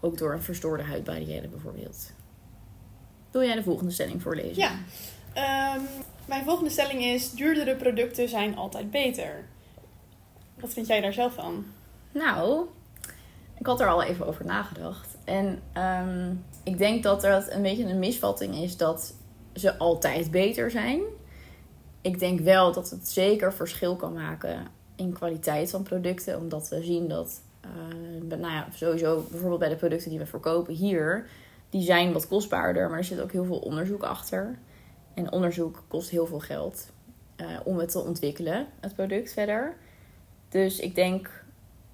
ook 0.00 0.18
door 0.18 0.32
een 0.32 0.42
verstoorde 0.42 0.82
huidbarrière 0.82 1.48
bijvoorbeeld. 1.48 2.12
Wil 3.30 3.42
jij 3.42 3.54
de 3.54 3.62
volgende 3.62 3.92
stelling 3.92 4.22
voorlezen? 4.22 4.62
Ja. 4.62 4.70
Um, 5.76 5.82
mijn 6.24 6.44
volgende 6.44 6.70
stelling 6.70 7.04
is: 7.04 7.30
duurdere 7.30 7.76
producten 7.76 8.28
zijn 8.28 8.56
altijd 8.56 8.90
beter. 8.90 9.44
Wat 10.60 10.72
vind 10.72 10.86
jij 10.86 11.00
daar 11.00 11.12
zelf 11.12 11.34
van? 11.34 11.64
Nou, 12.12 12.66
ik 13.58 13.66
had 13.66 13.80
er 13.80 13.88
al 13.88 14.02
even 14.02 14.26
over 14.26 14.44
nagedacht. 14.44 15.16
En 15.24 15.62
um, 15.76 16.44
ik 16.64 16.78
denk 16.78 17.02
dat 17.02 17.20
dat 17.20 17.50
een 17.50 17.62
beetje 17.62 17.84
een 17.84 17.98
misvatting 17.98 18.54
is 18.54 18.76
dat 18.76 19.14
ze 19.54 19.78
altijd 19.78 20.30
beter 20.30 20.70
zijn. 20.70 21.00
Ik 22.00 22.18
denk 22.18 22.40
wel 22.40 22.72
dat 22.72 22.90
het 22.90 23.08
zeker 23.08 23.52
verschil 23.52 23.96
kan 23.96 24.12
maken 24.12 24.66
in 24.96 25.12
kwaliteit 25.12 25.70
van 25.70 25.82
producten. 25.82 26.38
Omdat 26.38 26.68
we 26.68 26.82
zien 26.82 27.08
dat, 27.08 27.40
uh, 27.64 28.38
nou 28.38 28.52
ja, 28.52 28.68
sowieso 28.74 29.26
bijvoorbeeld 29.30 29.60
bij 29.60 29.68
de 29.68 29.76
producten 29.76 30.10
die 30.10 30.18
we 30.18 30.26
verkopen 30.26 30.74
hier, 30.74 31.28
die 31.70 31.82
zijn 31.82 32.12
wat 32.12 32.28
kostbaarder, 32.28 32.88
maar 32.88 32.98
er 32.98 33.04
zit 33.04 33.20
ook 33.20 33.32
heel 33.32 33.44
veel 33.44 33.58
onderzoek 33.58 34.02
achter. 34.02 34.58
En 35.14 35.32
onderzoek 35.32 35.82
kost 35.88 36.10
heel 36.10 36.26
veel 36.26 36.40
geld 36.40 36.90
uh, 37.36 37.46
om 37.64 37.78
het 37.78 37.90
te 37.90 37.98
ontwikkelen, 38.00 38.66
het 38.80 38.94
product 38.94 39.32
verder. 39.32 39.76
Dus 40.50 40.78
ik 40.78 40.94
denk 40.94 41.44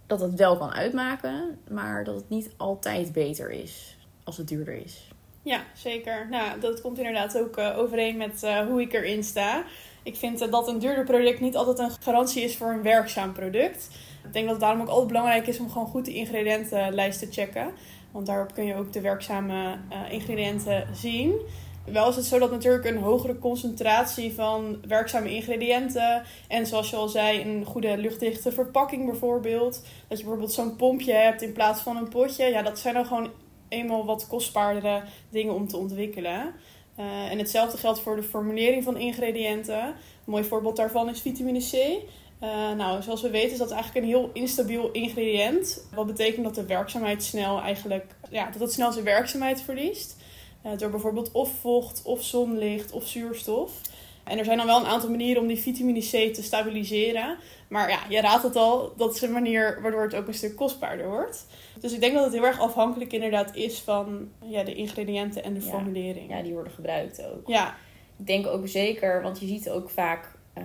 dat 0.06 0.20
het 0.20 0.34
wel 0.34 0.56
kan 0.56 0.72
uitmaken, 0.72 1.58
maar 1.70 2.04
dat 2.04 2.14
het 2.14 2.28
niet 2.28 2.50
altijd 2.56 3.12
beter 3.12 3.50
is 3.50 3.96
als 4.24 4.36
het 4.36 4.48
duurder 4.48 4.74
is. 4.84 5.08
Ja, 5.42 5.64
zeker. 5.74 6.26
Nou, 6.30 6.60
dat 6.60 6.80
komt 6.80 6.98
inderdaad 6.98 7.38
ook 7.38 7.58
uh, 7.58 7.78
overeen 7.78 8.16
met 8.16 8.42
uh, 8.44 8.66
hoe 8.66 8.80
ik 8.80 8.92
erin 8.92 9.24
sta. 9.24 9.64
Ik 10.02 10.16
vind 10.16 10.42
uh, 10.42 10.50
dat 10.50 10.68
een 10.68 10.78
duurder 10.78 11.04
product 11.04 11.40
niet 11.40 11.56
altijd 11.56 11.78
een 11.78 11.90
garantie 12.00 12.42
is 12.42 12.56
voor 12.56 12.70
een 12.70 12.82
werkzaam 12.82 13.32
product. 13.32 13.88
Ik 14.24 14.32
denk 14.32 14.44
dat 14.44 14.54
het 14.54 14.60
daarom 14.60 14.80
ook 14.80 14.88
altijd 14.88 15.06
belangrijk 15.06 15.46
is 15.46 15.58
om 15.58 15.70
gewoon 15.70 15.86
goed 15.86 16.04
de 16.04 16.14
ingrediëntenlijst 16.14 17.18
te 17.18 17.26
checken. 17.30 17.70
Want 18.10 18.26
daarop 18.26 18.54
kun 18.54 18.64
je 18.64 18.74
ook 18.74 18.92
de 18.92 19.00
werkzame 19.00 19.78
ingrediënten 20.10 20.86
zien. 20.92 21.34
Wel 21.92 22.08
is 22.08 22.16
het 22.16 22.24
zo 22.24 22.38
dat 22.38 22.50
natuurlijk 22.50 22.84
een 22.84 22.96
hogere 22.96 23.38
concentratie 23.38 24.34
van 24.34 24.78
werkzame 24.86 25.34
ingrediënten. 25.34 26.22
En 26.48 26.66
zoals 26.66 26.90
je 26.90 26.96
al 26.96 27.08
zei, 27.08 27.40
een 27.40 27.64
goede 27.64 27.96
luchtdichte 27.96 28.52
verpakking 28.52 29.06
bijvoorbeeld. 29.06 29.72
Dat 30.08 30.18
je 30.18 30.24
bijvoorbeeld 30.24 30.52
zo'n 30.52 30.76
pompje 30.76 31.12
hebt 31.12 31.42
in 31.42 31.52
plaats 31.52 31.80
van 31.80 31.96
een 31.96 32.08
potje. 32.08 32.44
Ja, 32.44 32.62
dat 32.62 32.78
zijn 32.78 32.94
dan 32.94 33.06
gewoon 33.06 33.30
eenmaal 33.68 34.04
wat 34.04 34.26
kostbaardere 34.26 35.02
dingen 35.28 35.54
om 35.54 35.68
te 35.68 35.76
ontwikkelen. 35.76 36.54
Uh, 36.98 37.30
en 37.30 37.38
hetzelfde 37.38 37.78
geldt 37.78 38.00
voor 38.00 38.16
de 38.16 38.22
formulering 38.22 38.84
van 38.84 38.96
ingrediënten. 38.96 39.84
Een 39.84 39.94
mooi 40.24 40.44
voorbeeld 40.44 40.76
daarvan 40.76 41.08
is 41.08 41.20
vitamine 41.20 41.60
C. 41.60 41.72
Uh, 42.42 42.72
nou, 42.72 43.02
zoals 43.02 43.22
we 43.22 43.30
weten 43.30 43.52
is 43.52 43.58
dat 43.58 43.70
eigenlijk 43.70 44.04
een 44.04 44.12
heel 44.12 44.30
instabiel 44.32 44.90
ingrediënt. 44.90 45.86
Wat 45.94 46.06
betekent 46.06 46.44
dat 46.44 46.54
de 46.54 46.66
werkzaamheid 46.66 47.22
snel 47.22 47.60
eigenlijk, 47.60 48.14
ja, 48.30 48.50
dat 48.50 48.60
het 48.60 48.72
snel 48.72 48.92
zijn 48.92 49.04
werkzaamheid 49.04 49.62
verliest. 49.62 50.16
Door 50.76 50.90
bijvoorbeeld 50.90 51.32
of 51.32 51.50
vocht, 51.60 52.02
of 52.04 52.22
zonlicht, 52.22 52.92
of 52.92 53.06
zuurstof. 53.06 53.80
En 54.24 54.38
er 54.38 54.44
zijn 54.44 54.56
dan 54.56 54.66
wel 54.66 54.80
een 54.80 54.86
aantal 54.86 55.10
manieren 55.10 55.42
om 55.42 55.48
die 55.48 55.58
vitamine 55.58 56.00
C 56.00 56.34
te 56.34 56.42
stabiliseren. 56.42 57.36
Maar 57.68 57.90
ja, 57.90 57.98
je 58.08 58.20
raadt 58.20 58.42
het 58.42 58.56
al, 58.56 58.92
dat 58.96 59.14
is 59.14 59.22
een 59.22 59.32
manier 59.32 59.78
waardoor 59.82 60.02
het 60.02 60.14
ook 60.14 60.26
een 60.26 60.34
stuk 60.34 60.56
kostbaarder 60.56 61.08
wordt. 61.08 61.46
Dus 61.80 61.92
ik 61.92 62.00
denk 62.00 62.14
dat 62.14 62.24
het 62.24 62.32
heel 62.32 62.44
erg 62.44 62.60
afhankelijk 62.60 63.12
inderdaad 63.12 63.56
is 63.56 63.78
van 63.78 64.28
ja, 64.44 64.62
de 64.62 64.74
ingrediënten 64.74 65.42
en 65.42 65.54
de 65.54 65.60
ja. 65.60 65.66
formulering. 65.66 66.30
Ja, 66.30 66.42
die 66.42 66.52
worden 66.52 66.72
gebruikt 66.72 67.24
ook. 67.24 67.48
Ja. 67.48 67.76
Ik 68.18 68.26
denk 68.26 68.46
ook 68.46 68.68
zeker, 68.68 69.22
want 69.22 69.40
je 69.40 69.46
ziet 69.46 69.70
ook 69.70 69.90
vaak, 69.90 70.34
uh, 70.58 70.64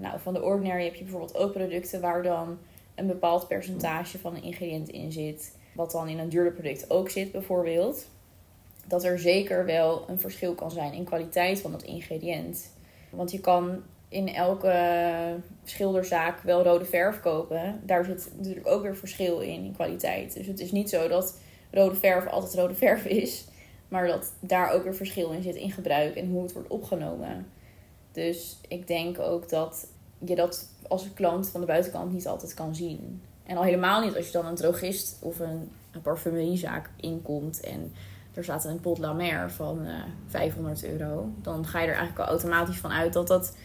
nou 0.00 0.20
van 0.20 0.34
de 0.34 0.42
Ordinary 0.42 0.84
heb 0.84 0.94
je 0.94 1.02
bijvoorbeeld 1.02 1.36
ook 1.36 1.52
producten 1.52 2.00
waar 2.00 2.22
dan 2.22 2.58
een 2.94 3.06
bepaald 3.06 3.48
percentage 3.48 4.18
van 4.18 4.36
een 4.36 4.42
ingrediënt 4.42 4.88
in 4.88 5.12
zit. 5.12 5.56
Wat 5.74 5.90
dan 5.90 6.08
in 6.08 6.18
een 6.18 6.28
duurder 6.28 6.52
product 6.52 6.90
ook 6.90 7.10
zit 7.10 7.32
bijvoorbeeld. 7.32 8.06
Dat 8.88 9.04
er 9.04 9.18
zeker 9.18 9.64
wel 9.64 10.04
een 10.08 10.20
verschil 10.20 10.54
kan 10.54 10.70
zijn 10.70 10.92
in 10.92 11.04
kwaliteit 11.04 11.60
van 11.60 11.72
dat 11.72 11.82
ingrediënt. 11.82 12.70
Want 13.10 13.30
je 13.30 13.40
kan 13.40 13.82
in 14.08 14.34
elke 14.34 14.74
schilderzaak 15.64 16.40
wel 16.40 16.62
rode 16.62 16.84
verf 16.84 17.20
kopen. 17.20 17.80
Daar 17.84 18.04
zit 18.04 18.30
natuurlijk 18.36 18.66
ook 18.66 18.82
weer 18.82 18.96
verschil 18.96 19.40
in, 19.40 19.64
in 19.64 19.74
kwaliteit. 19.74 20.34
Dus 20.34 20.46
het 20.46 20.60
is 20.60 20.72
niet 20.72 20.90
zo 20.90 21.08
dat 21.08 21.38
rode 21.70 21.94
verf 21.94 22.26
altijd 22.26 22.54
rode 22.54 22.74
verf 22.74 23.04
is. 23.04 23.44
Maar 23.88 24.06
dat 24.06 24.32
daar 24.40 24.72
ook 24.72 24.82
weer 24.82 24.94
verschil 24.94 25.30
in 25.30 25.42
zit 25.42 25.54
in 25.54 25.70
gebruik 25.70 26.16
en 26.16 26.30
hoe 26.30 26.42
het 26.42 26.52
wordt 26.52 26.68
opgenomen. 26.68 27.46
Dus 28.12 28.58
ik 28.68 28.86
denk 28.86 29.18
ook 29.18 29.48
dat 29.48 29.86
je 30.24 30.34
dat 30.34 30.68
als 30.88 31.12
klant 31.14 31.48
van 31.48 31.60
de 31.60 31.66
buitenkant 31.66 32.12
niet 32.12 32.26
altijd 32.26 32.54
kan 32.54 32.74
zien. 32.74 33.22
En 33.46 33.56
al 33.56 33.62
helemaal 33.62 34.04
niet 34.04 34.16
als 34.16 34.26
je 34.26 34.32
dan 34.32 34.46
een 34.46 34.54
drogist 34.54 35.16
of 35.20 35.38
een, 35.38 35.70
een 35.90 36.02
parfumeriezaak 36.02 36.90
inkomt 36.96 37.60
en 37.60 37.92
er 38.38 38.44
staat 38.44 38.64
een 38.64 38.80
pot 38.80 38.98
La 38.98 39.12
Mer 39.12 39.50
van 39.50 39.78
uh, 39.86 39.92
500 40.26 40.84
euro. 40.84 41.28
Dan 41.42 41.66
ga 41.66 41.80
je 41.80 41.86
er 41.86 41.94
eigenlijk 41.96 42.20
al 42.20 42.26
automatisch 42.34 42.76
van 42.78 42.90
uit 42.90 43.12
dat 43.12 43.26
dat 43.28 43.56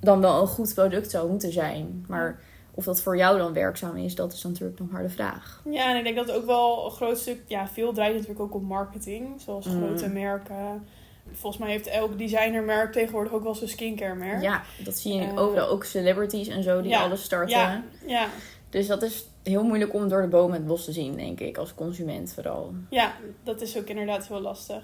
dan 0.00 0.20
wel 0.20 0.40
een 0.40 0.46
goed 0.46 0.74
product 0.74 1.10
zou 1.10 1.28
moeten 1.30 1.52
zijn. 1.52 2.04
Maar 2.08 2.40
of 2.74 2.84
dat 2.84 3.02
voor 3.02 3.16
jou 3.16 3.38
dan 3.38 3.52
werkzaam 3.52 3.96
is, 3.96 4.14
dat 4.14 4.32
is 4.32 4.42
natuurlijk 4.42 4.78
nog 4.78 4.90
maar 4.90 5.02
de 5.02 5.08
vraag. 5.08 5.62
Ja, 5.70 5.90
en 5.90 5.96
ik 5.96 6.04
denk 6.04 6.16
dat 6.26 6.30
ook 6.36 6.46
wel 6.46 6.84
een 6.84 6.90
groot 6.90 7.18
stuk, 7.18 7.38
ja, 7.46 7.68
veel 7.68 7.92
draait 7.92 8.12
natuurlijk 8.14 8.40
ook 8.40 8.54
op 8.54 8.62
marketing. 8.62 9.40
Zoals 9.40 9.66
Mm. 9.66 9.82
grote 9.86 10.08
merken. 10.08 10.86
Volgens 11.32 11.62
mij 11.62 11.70
heeft 11.70 11.86
elk 11.86 12.18
designermerk 12.18 12.92
tegenwoordig 12.92 13.32
ook 13.32 13.42
wel 13.42 13.54
zo'n 13.54 13.68
skincare 13.68 14.14
merk. 14.14 14.42
Ja, 14.42 14.62
dat 14.84 14.96
zie 14.96 15.14
je 15.14 15.22
Eh, 15.26 15.38
overal. 15.38 15.68
Ook 15.68 15.84
celebrities 15.84 16.48
en 16.48 16.62
zo 16.62 16.80
die 16.80 16.90
ja, 16.90 17.02
alles 17.02 17.22
starten. 17.22 17.56
Ja, 17.58 17.82
ja. 18.06 18.26
Dus 18.72 18.86
dat 18.86 19.02
is 19.02 19.24
heel 19.42 19.64
moeilijk 19.64 19.94
om 19.94 20.08
door 20.08 20.22
de 20.22 20.28
bomen 20.28 20.56
het 20.56 20.66
bos 20.66 20.84
te 20.84 20.92
zien, 20.92 21.16
denk 21.16 21.40
ik, 21.40 21.56
als 21.56 21.74
consument 21.74 22.32
vooral. 22.34 22.72
Ja, 22.90 23.14
dat 23.44 23.60
is 23.60 23.76
ook 23.78 23.86
inderdaad 23.86 24.28
heel 24.28 24.40
lastig. 24.40 24.82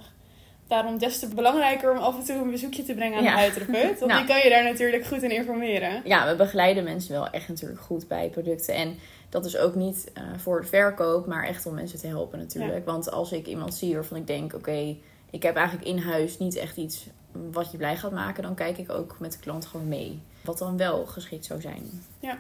Daarom 0.67 0.99
des 0.99 1.19
te 1.19 1.29
belangrijker 1.29 1.91
om 1.91 1.97
af 1.99 2.19
en 2.19 2.25
toe 2.25 2.37
een 2.37 2.51
bezoekje 2.51 2.83
te 2.83 2.95
brengen 2.95 3.19
aan 3.19 3.25
Ja. 3.25 3.31
de 3.31 3.37
huidtherapeut. 3.39 3.99
Want 3.99 4.11
Nou. 4.13 4.19
die 4.27 4.35
kan 4.35 4.43
je 4.45 4.49
daar 4.51 4.65
natuurlijk 4.65 5.05
goed 5.07 5.23
in 5.23 5.31
informeren. 5.31 6.03
Ja, 6.05 6.29
we 6.31 6.37
begeleiden 6.37 6.85
mensen 6.85 7.13
wel 7.13 7.29
echt 7.31 7.49
natuurlijk 7.49 7.81
goed 7.81 8.09
bij 8.09 8.29
producten. 8.29 8.75
En 8.75 8.95
dat 9.29 9.45
is 9.45 9.57
ook 9.57 9.75
niet 9.75 10.11
eh, 10.15 10.23
voor 10.37 10.61
de 10.61 10.67
verkoop, 10.67 11.27
maar 11.27 11.45
echt 11.45 11.67
om 11.67 11.75
mensen 11.75 11.99
te 11.99 12.07
helpen 12.07 12.39
natuurlijk. 12.39 12.85
Want 12.85 13.11
als 13.11 13.33
ik 13.33 13.47
iemand 13.47 13.75
zie 13.75 13.95
waarvan 13.95 14.17
ik 14.17 14.27
denk, 14.27 14.55
oké, 14.55 14.97
ik 15.31 15.43
heb 15.43 15.57
eigenlijk 15.57 15.87
in 15.89 15.99
huis 15.99 16.39
niet 16.39 16.57
echt 16.57 16.77
iets 16.77 17.07
wat 17.53 17.71
je 17.71 17.77
blij 17.77 17.97
gaat 17.97 18.13
maken, 18.13 18.43
dan 18.43 18.55
kijk 18.55 18.79
ik 18.79 18.91
ook 18.93 19.17
met 19.21 19.33
de 19.33 19.39
klant 19.39 19.67
gewoon 19.67 19.89
mee. 19.89 20.21
Wat 20.45 20.59
dan 20.59 20.77
wel 20.77 21.07
geschikt 21.07 21.45
zou 21.45 21.61
zijn. 21.61 22.03
Ja. 22.21 22.39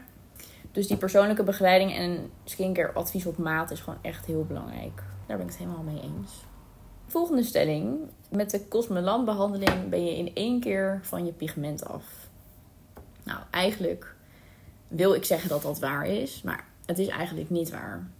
Dus 0.78 0.86
die 0.86 0.96
persoonlijke 0.96 1.42
begeleiding 1.42 1.94
en 1.94 2.30
skincare 2.44 2.92
advies 2.92 3.26
op 3.26 3.38
maat 3.38 3.70
is 3.70 3.80
gewoon 3.80 3.98
echt 4.02 4.26
heel 4.26 4.44
belangrijk. 4.44 5.02
Daar 5.26 5.36
ben 5.36 5.46
ik 5.46 5.52
het 5.52 5.56
helemaal 5.56 5.82
mee 5.82 6.00
eens. 6.00 6.32
Volgende 7.06 7.42
stelling. 7.42 7.98
Met 8.30 8.50
de 8.50 8.68
Cosmelan 8.68 9.24
behandeling 9.24 9.88
ben 9.88 10.04
je 10.04 10.16
in 10.16 10.34
één 10.34 10.60
keer 10.60 11.00
van 11.02 11.26
je 11.26 11.32
pigment 11.32 11.84
af. 11.84 12.04
Nou, 13.22 13.40
eigenlijk 13.50 14.14
wil 14.88 15.14
ik 15.14 15.24
zeggen 15.24 15.48
dat 15.48 15.62
dat 15.62 15.78
waar 15.78 16.06
is, 16.06 16.42
maar 16.42 16.64
het 16.86 16.98
is 16.98 17.08
eigenlijk 17.08 17.50
niet 17.50 17.70
waar. 17.70 18.10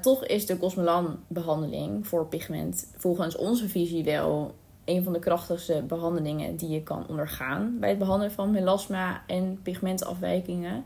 Toch 0.00 0.24
is 0.24 0.46
de 0.46 0.58
Cosmelan 0.58 1.18
behandeling 1.26 2.06
voor 2.06 2.26
pigment 2.26 2.90
volgens 2.96 3.36
onze 3.36 3.68
visie 3.68 4.04
wel 4.04 4.54
een 4.84 5.02
van 5.02 5.12
de 5.12 5.18
krachtigste 5.18 5.84
behandelingen 5.86 6.56
die 6.56 6.68
je 6.68 6.82
kan 6.82 7.06
ondergaan 7.08 7.76
bij 7.80 7.88
het 7.88 7.98
behandelen 7.98 8.32
van 8.32 8.50
melasma 8.50 9.22
en 9.26 9.60
pigmentafwijkingen. 9.62 10.84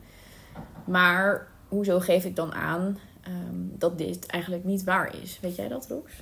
Maar 0.85 1.49
hoezo 1.69 2.01
geef 2.01 2.25
ik 2.25 2.37
dan 2.37 2.55
aan 2.55 2.99
ehm, 3.23 3.79
dat 3.79 3.99
dit 3.99 4.27
eigenlijk 4.27 4.65
niet 4.65 4.85
waar 4.85 5.23
is? 5.23 5.39
Weet 5.41 5.57
jij 5.57 5.69
dat, 5.69 5.87
Rox? 5.89 6.13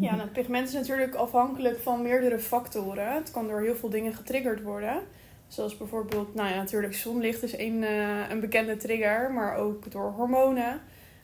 Ja, 0.00 0.14
nou, 0.14 0.28
pigment 0.28 0.68
is 0.68 0.74
natuurlijk 0.74 1.14
afhankelijk 1.14 1.78
van 1.78 2.02
meerdere 2.02 2.38
factoren. 2.38 3.14
Het 3.14 3.30
kan 3.30 3.48
door 3.48 3.60
heel 3.60 3.74
veel 3.74 3.88
dingen 3.88 4.14
getriggerd 4.14 4.62
worden. 4.62 5.02
Zoals 5.48 5.76
bijvoorbeeld, 5.76 6.34
nou 6.34 6.48
ja, 6.48 6.56
natuurlijk 6.56 6.94
zonlicht 6.94 7.42
is 7.42 7.58
een, 7.58 7.84
eh, 7.84 8.30
een 8.30 8.40
bekende 8.40 8.76
trigger, 8.76 9.32
maar 9.32 9.56
ook 9.56 9.90
door 9.90 10.12
hormonen. 10.12 10.80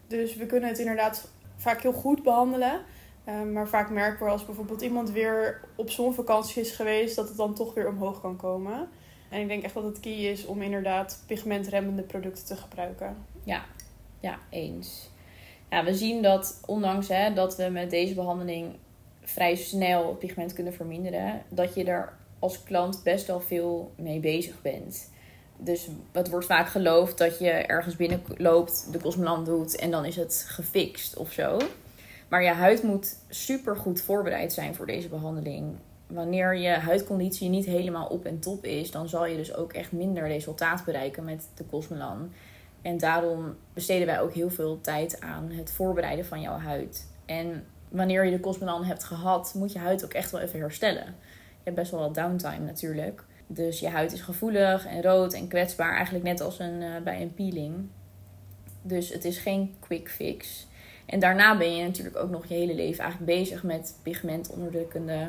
Dus 0.07 0.37
we 0.37 0.47
kunnen 0.47 0.69
het 0.69 0.79
inderdaad 0.79 1.31
vaak 1.57 1.81
heel 1.81 1.93
goed 1.93 2.23
behandelen. 2.23 2.81
Eh, 3.25 3.43
maar 3.43 3.69
vaak 3.69 3.91
merken 3.91 4.25
we 4.27 4.33
als 4.33 4.47
bijvoorbeeld 4.47 4.81
iemand 4.81 5.11
weer 5.11 5.61
op 5.77 5.91
zonvakantie 5.91 6.63
is 6.63 6.71
geweest, 6.71 7.17
dat 7.17 7.29
het 7.29 7.37
dan 7.37 7.55
toch 7.55 7.75
weer 7.75 7.89
omhoog 7.89 8.21
kan 8.21 8.37
komen. 8.37 8.89
En 9.31 9.41
ik 9.41 9.49
denk 9.49 9.63
echt 9.63 9.75
dat 9.75 9.85
het 9.85 10.01
key 10.01 10.13
is 10.13 10.47
om 10.47 10.63
inderdaad 10.63 11.23
pigmentremmende 11.27 12.03
producten 12.03 12.45
te 12.45 12.57
gebruiken. 12.57 13.17
Ja, 13.45 13.65
ja 14.21 14.39
eens. 14.51 15.11
Ja, 15.71 15.85
we 15.85 15.95
zien 15.95 16.23
dat 16.23 16.61
ondanks 16.67 17.09
hè, 17.09 17.33
dat 17.33 17.57
we 17.57 17.69
met 17.69 17.91
deze 17.91 18.15
behandeling 18.15 18.75
vrij 19.23 19.55
snel 19.55 20.15
pigment 20.15 20.53
kunnen 20.53 20.73
verminderen, 20.73 21.43
dat 21.49 21.75
je 21.75 21.85
er 21.85 22.13
als 22.39 22.63
klant 22.63 23.03
best 23.03 23.27
wel 23.27 23.41
veel 23.41 23.93
mee 23.97 24.21
bezig 24.21 24.63
bent. 24.63 25.11
Dus 25.57 25.89
het 26.13 26.31
wordt 26.31 26.47
vaak 26.47 26.69
geloofd 26.69 27.19
dat 27.19 27.39
je 27.39 27.51
ergens 27.51 27.97
binnenloopt, 27.97 28.93
de 28.93 28.99
Cosmelan 28.99 29.45
doet 29.45 29.77
en 29.77 29.91
dan 29.91 30.05
is 30.05 30.17
het 30.17 30.45
gefixt 30.49 31.17
of 31.17 31.33
zo. 31.33 31.59
Maar 32.29 32.43
je 32.43 32.51
huid 32.51 32.83
moet 32.83 33.17
super 33.29 33.77
goed 33.77 34.01
voorbereid 34.01 34.53
zijn 34.53 34.75
voor 34.75 34.87
deze 34.87 35.09
behandeling. 35.09 35.75
Wanneer 36.11 36.57
je 36.57 36.69
huidconditie 36.69 37.49
niet 37.49 37.67
helemaal 37.67 38.07
op 38.07 38.25
en 38.25 38.39
top 38.39 38.65
is, 38.65 38.91
dan 38.91 39.09
zal 39.09 39.27
je 39.27 39.37
dus 39.37 39.55
ook 39.55 39.73
echt 39.73 39.93
minder 39.93 40.27
resultaat 40.27 40.85
bereiken 40.85 41.25
met 41.25 41.49
de 41.55 41.67
Cosmelan. 41.67 42.33
En 42.83 42.99
daarom 42.99 43.57
besteden 43.75 44.07
wij 44.07 44.21
ook 44.21 44.33
heel 44.33 44.51
veel 44.51 44.81
tijd 44.81 45.21
aan 45.21 45.51
het 45.51 45.73
voorbereiden 45.73 46.25
van 46.25 46.41
jouw 46.41 46.59
huid. 46.59 47.07
En 47.27 47.65
wanneer 47.89 48.25
je 48.25 48.31
de 48.31 48.41
Cosmelan 48.41 48.85
hebt 48.85 49.05
gehad, 49.05 49.55
moet 49.55 49.73
je 49.73 49.79
huid 49.79 50.05
ook 50.05 50.13
echt 50.13 50.31
wel 50.31 50.41
even 50.41 50.61
herstellen. 50.61 51.05
Je 51.05 51.65
hebt 51.65 51.77
best 51.77 51.91
wel 51.91 52.01
wat 52.01 52.15
downtime 52.15 52.65
natuurlijk. 52.65 53.25
Dus 53.47 53.81
je 53.81 53.89
huid 53.89 54.13
is 54.13 54.21
gevoelig 54.21 54.87
en 54.87 55.03
rood 55.03 55.33
en 55.33 55.49
kwetsbaar, 55.49 55.95
eigenlijk 55.95 56.25
net 56.25 56.41
als 56.41 56.59
een, 56.59 56.83
eh, 56.83 57.03
bij 57.05 57.23
een 57.23 57.35
peeling. 57.35 57.89
Dus 58.83 59.13
het 59.13 59.25
is 59.25 59.39
geen 59.39 59.75
quick 59.81 60.11
fix. 60.11 60.67
En 61.07 61.21
daarna 61.21 61.59
ben 61.59 61.77
je 61.77 61.85
natuurlijk 61.85 62.17
ook 62.17 62.31
nog 62.31 62.47
je 62.47 62.55
hele 62.55 62.75
leven 62.75 63.05
eigenlijk 63.05 63.39
bezig 63.39 63.63
met 63.63 63.99
pigmentonderdrukkende 64.03 65.29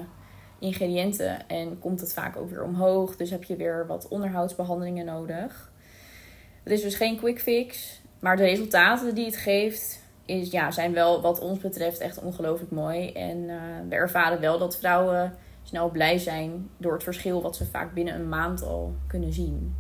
ingrediënten. 0.62 1.48
En 1.48 1.80
komt 1.80 2.00
het 2.00 2.14
vaak 2.14 2.38
ook 2.38 2.50
weer 2.50 2.64
omhoog. 2.64 3.16
Dus 3.16 3.30
heb 3.30 3.44
je 3.44 3.56
weer 3.56 3.88
wat 3.88 4.08
onderhoudsbehandelingen 4.08 5.06
nodig. 5.06 5.72
Het 6.64 6.74
is 6.74 6.82
dus 6.82 6.96
geen 6.96 7.18
quick 7.18 7.42
fix. 7.42 8.02
Maar 8.20 8.38
de 8.38 8.44
resultaten 8.44 9.16
die 9.16 9.26
het 9.26 9.38
geeft, 9.38 10.00
is, 10.26 10.52
ja, 10.52 10.72
zijn 10.72 10.94
wel 10.94 11.22
wat 11.22 11.40
ons 11.40 11.60
betreft 11.60 12.00
echt 12.00 12.20
ongelooflijk 12.20 12.72
mooi. 12.72 13.12
En 13.12 13.50
eh, 13.50 13.58
we 13.90 13.96
ervaren 13.96 14.40
wel 14.40 14.58
dat 14.58 14.78
vrouwen 14.78 15.36
snel 15.64 15.90
blij 15.90 16.18
zijn 16.18 16.70
door 16.78 16.94
het 16.94 17.04
verschil 17.04 17.42
wat 17.42 17.56
ze 17.56 17.66
vaak 17.66 17.94
binnen 17.94 18.16
een 18.16 18.30
maand 18.30 18.64
al 18.64 18.96
kunnen 19.08 19.34
zien. 19.34 19.76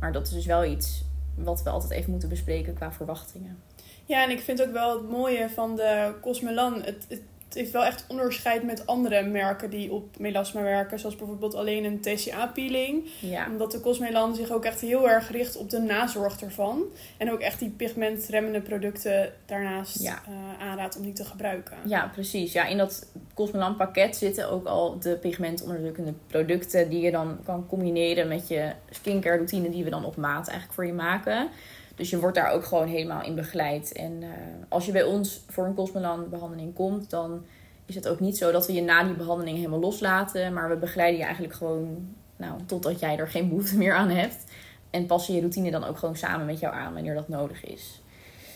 Maar 0.00 0.12
dat 0.12 0.26
is 0.26 0.32
dus 0.32 0.46
wel 0.46 0.64
iets 0.64 1.04
wat 1.34 1.62
we 1.62 1.70
altijd 1.70 1.92
even 1.92 2.10
moeten 2.10 2.28
bespreken 2.28 2.74
qua 2.74 2.92
verwachtingen. 2.92 3.62
Ja, 4.04 4.24
en 4.24 4.30
ik 4.30 4.40
vind 4.40 4.62
ook 4.62 4.72
wel 4.72 4.92
het 4.98 5.10
mooie 5.10 5.48
van 5.50 5.76
de 5.76 6.14
Cosmelan. 6.20 6.82
Het, 6.82 7.06
het 7.08 7.22
heeft 7.54 7.70
wel 7.70 7.84
echt 7.84 8.04
onderscheid 8.08 8.62
met 8.62 8.86
andere 8.86 9.22
merken 9.22 9.70
die 9.70 9.92
op 9.92 10.18
melasma 10.18 10.62
werken. 10.62 10.98
Zoals 10.98 11.16
bijvoorbeeld 11.16 11.54
alleen 11.54 11.84
een 11.84 12.00
TCA-peeling. 12.00 13.08
Ja, 13.20 13.46
Omdat 13.50 13.70
de 13.72 13.80
Cosmelan 13.80 14.34
zich 14.34 14.50
ook 14.50 14.64
echt 14.64 14.80
heel 14.80 15.08
erg 15.10 15.30
richt 15.30 15.56
op 15.56 15.70
de 15.70 15.78
nazorg 15.78 16.40
ervan. 16.40 16.82
En 17.16 17.32
ook 17.32 17.40
echt 17.40 17.58
die 17.58 17.70
pigmentremmende 17.70 18.60
producten 18.60 19.32
daarnaast 19.46 20.02
Ja. 20.02 20.22
eh, 20.26 20.66
aanraadt 20.66 20.96
om 20.96 21.02
die 21.02 21.12
te 21.12 21.24
gebruiken. 21.24 21.76
ja 21.84 22.10
precies. 22.14 22.52
Ja, 22.52 22.66
in 22.66 22.76
dat 22.78 23.06
Cosmelan 23.34 23.76
pakket 23.76 24.16
zitten 24.16 24.50
ook 24.50 24.66
al 24.66 24.98
de 24.98 25.16
pigmentonderdrukkende 25.16 26.12
producten 26.26 26.88
die 26.90 27.00
je 27.00 27.10
dan 27.10 27.38
kan 27.44 27.66
combineren 27.68 28.28
met 28.28 28.48
je 28.48 28.72
skincare 28.90 29.36
routine 29.36 29.70
die 29.70 29.84
we 29.84 29.90
dan 29.90 30.04
op 30.04 30.16
maat 30.16 30.46
eigenlijk 30.48 30.72
voor 30.72 30.86
je 30.86 30.92
maken. 30.92 31.48
Dus 31.94 32.10
je 32.10 32.18
wordt 32.18 32.36
daar 32.36 32.50
ook 32.50 32.64
gewoon 32.64 32.86
helemaal 32.86 33.22
in 33.22 33.34
begeleid. 33.34 33.92
En 33.92 34.22
eh, 34.22 34.28
als 34.68 34.86
je 34.86 34.92
bij 34.92 35.04
ons 35.04 35.44
voor 35.48 35.66
een 35.66 35.74
Cosmelan 35.74 36.28
behandeling 36.28 36.74
komt, 36.74 37.10
dan 37.10 37.44
is 37.86 37.94
het 37.94 38.08
ook 38.08 38.20
niet 38.20 38.38
zo 38.38 38.52
dat 38.52 38.66
we 38.66 38.72
je 38.72 38.82
na 38.82 39.04
die 39.04 39.14
behandeling 39.14 39.56
helemaal 39.56 39.80
loslaten. 39.80 40.52
Maar 40.52 40.68
we 40.68 40.76
begeleiden 40.76 41.18
je 41.18 41.24
eigenlijk 41.24 41.54
gewoon 41.54 42.08
nou, 42.36 42.60
totdat 42.66 43.00
jij 43.00 43.18
er 43.18 43.28
geen 43.28 43.48
behoefte 43.48 43.76
meer 43.76 43.94
aan 43.94 44.10
hebt. 44.10 44.44
En 44.90 45.06
passen 45.06 45.34
je 45.34 45.40
routine 45.40 45.70
dan 45.70 45.84
ook 45.84 45.98
gewoon 45.98 46.16
samen 46.16 46.46
met 46.46 46.60
jou 46.60 46.74
aan 46.74 46.94
wanneer 46.94 47.14
dat 47.14 47.28
nodig 47.28 47.64
is. 47.64 48.02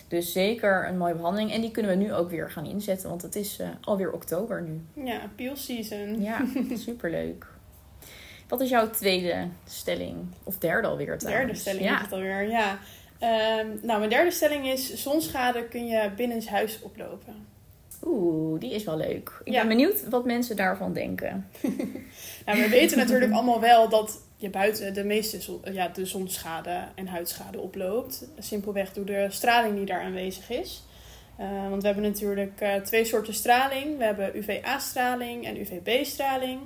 Dus 0.09 0.33
zeker 0.33 0.88
een 0.88 0.99
mooie 0.99 1.14
behandeling. 1.14 1.52
En 1.52 1.61
die 1.61 1.71
kunnen 1.71 1.90
we 1.90 2.04
nu 2.04 2.12
ook 2.12 2.30
weer 2.30 2.50
gaan 2.50 2.66
inzetten, 2.66 3.09
want 3.09 3.23
het 3.23 3.37
is 3.37 3.59
eh, 3.59 3.68
alweer 3.80 4.12
oktober 4.12 4.62
nu. 4.62 5.04
Ja, 5.04 5.21
peel 5.35 5.57
season. 5.57 6.23
Ja, 6.23 6.45
superleuk. 6.87 7.47
Wat 8.49 8.61
is 8.61 8.68
jouw 8.71 8.90
tweede 8.90 9.49
stelling? 9.64 10.16
Of 10.45 10.59
derde 10.59 10.88
alweer 10.88 11.07
Derde 11.07 11.25
trouwens? 11.25 11.61
stelling 11.61 11.90
is 11.90 12.00
het 12.00 12.12
alweer, 12.12 12.49
ja. 12.49 12.78
Ehm, 13.18 13.66
nou, 13.82 13.98
mijn 13.98 14.10
derde 14.10 14.30
stelling 14.30 14.66
is... 14.68 15.02
zonschade 15.02 15.64
kun 15.64 15.87
je 15.87 16.10
binnenshuis 16.16 16.82
oplopen. 16.82 17.46
Oeh, 18.04 18.60
die 18.60 18.75
is 18.75 18.84
wel 18.84 18.96
leuk. 18.96 19.40
Ik 19.44 19.52
Ja. 19.52 19.58
ben 19.60 19.68
benieuwd 19.68 20.08
wat 20.08 20.25
mensen 20.25 20.56
daarvan 20.56 20.92
denken. 20.92 21.46
Nou, 22.46 22.60
we 22.60 22.68
weten 22.68 22.98
natuurlijk 22.98 23.32
allemaal 23.32 23.60
wel 23.60 23.88
dat 23.88 24.20
je 24.37 24.50
buiten 24.50 24.94
de 24.94 25.04
meeste 25.04 25.40
zon, 25.40 25.60
ja, 25.72 25.88
de 25.88 26.06
zonschade 26.06 26.84
en 26.94 27.06
huidschade 27.06 27.58
oploopt. 27.60 28.28
Simpelweg 28.38 28.92
door 28.92 29.04
de 29.04 29.26
straling 29.30 29.76
die 29.76 29.84
daar 29.84 30.00
aanwezig 30.02 30.50
is. 30.50 30.82
Eh, 31.37 31.68
want 31.68 31.80
we 31.82 31.88
hebben 31.88 32.04
natuurlijk 32.06 32.60
eh, 32.60 32.75
twee 32.75 33.04
soorten 33.04 33.34
straling. 33.34 33.98
We 33.98 34.04
hebben 34.04 34.37
UVA-straling 34.37 35.44
en 35.46 35.56
UVB-straling. 35.60 36.60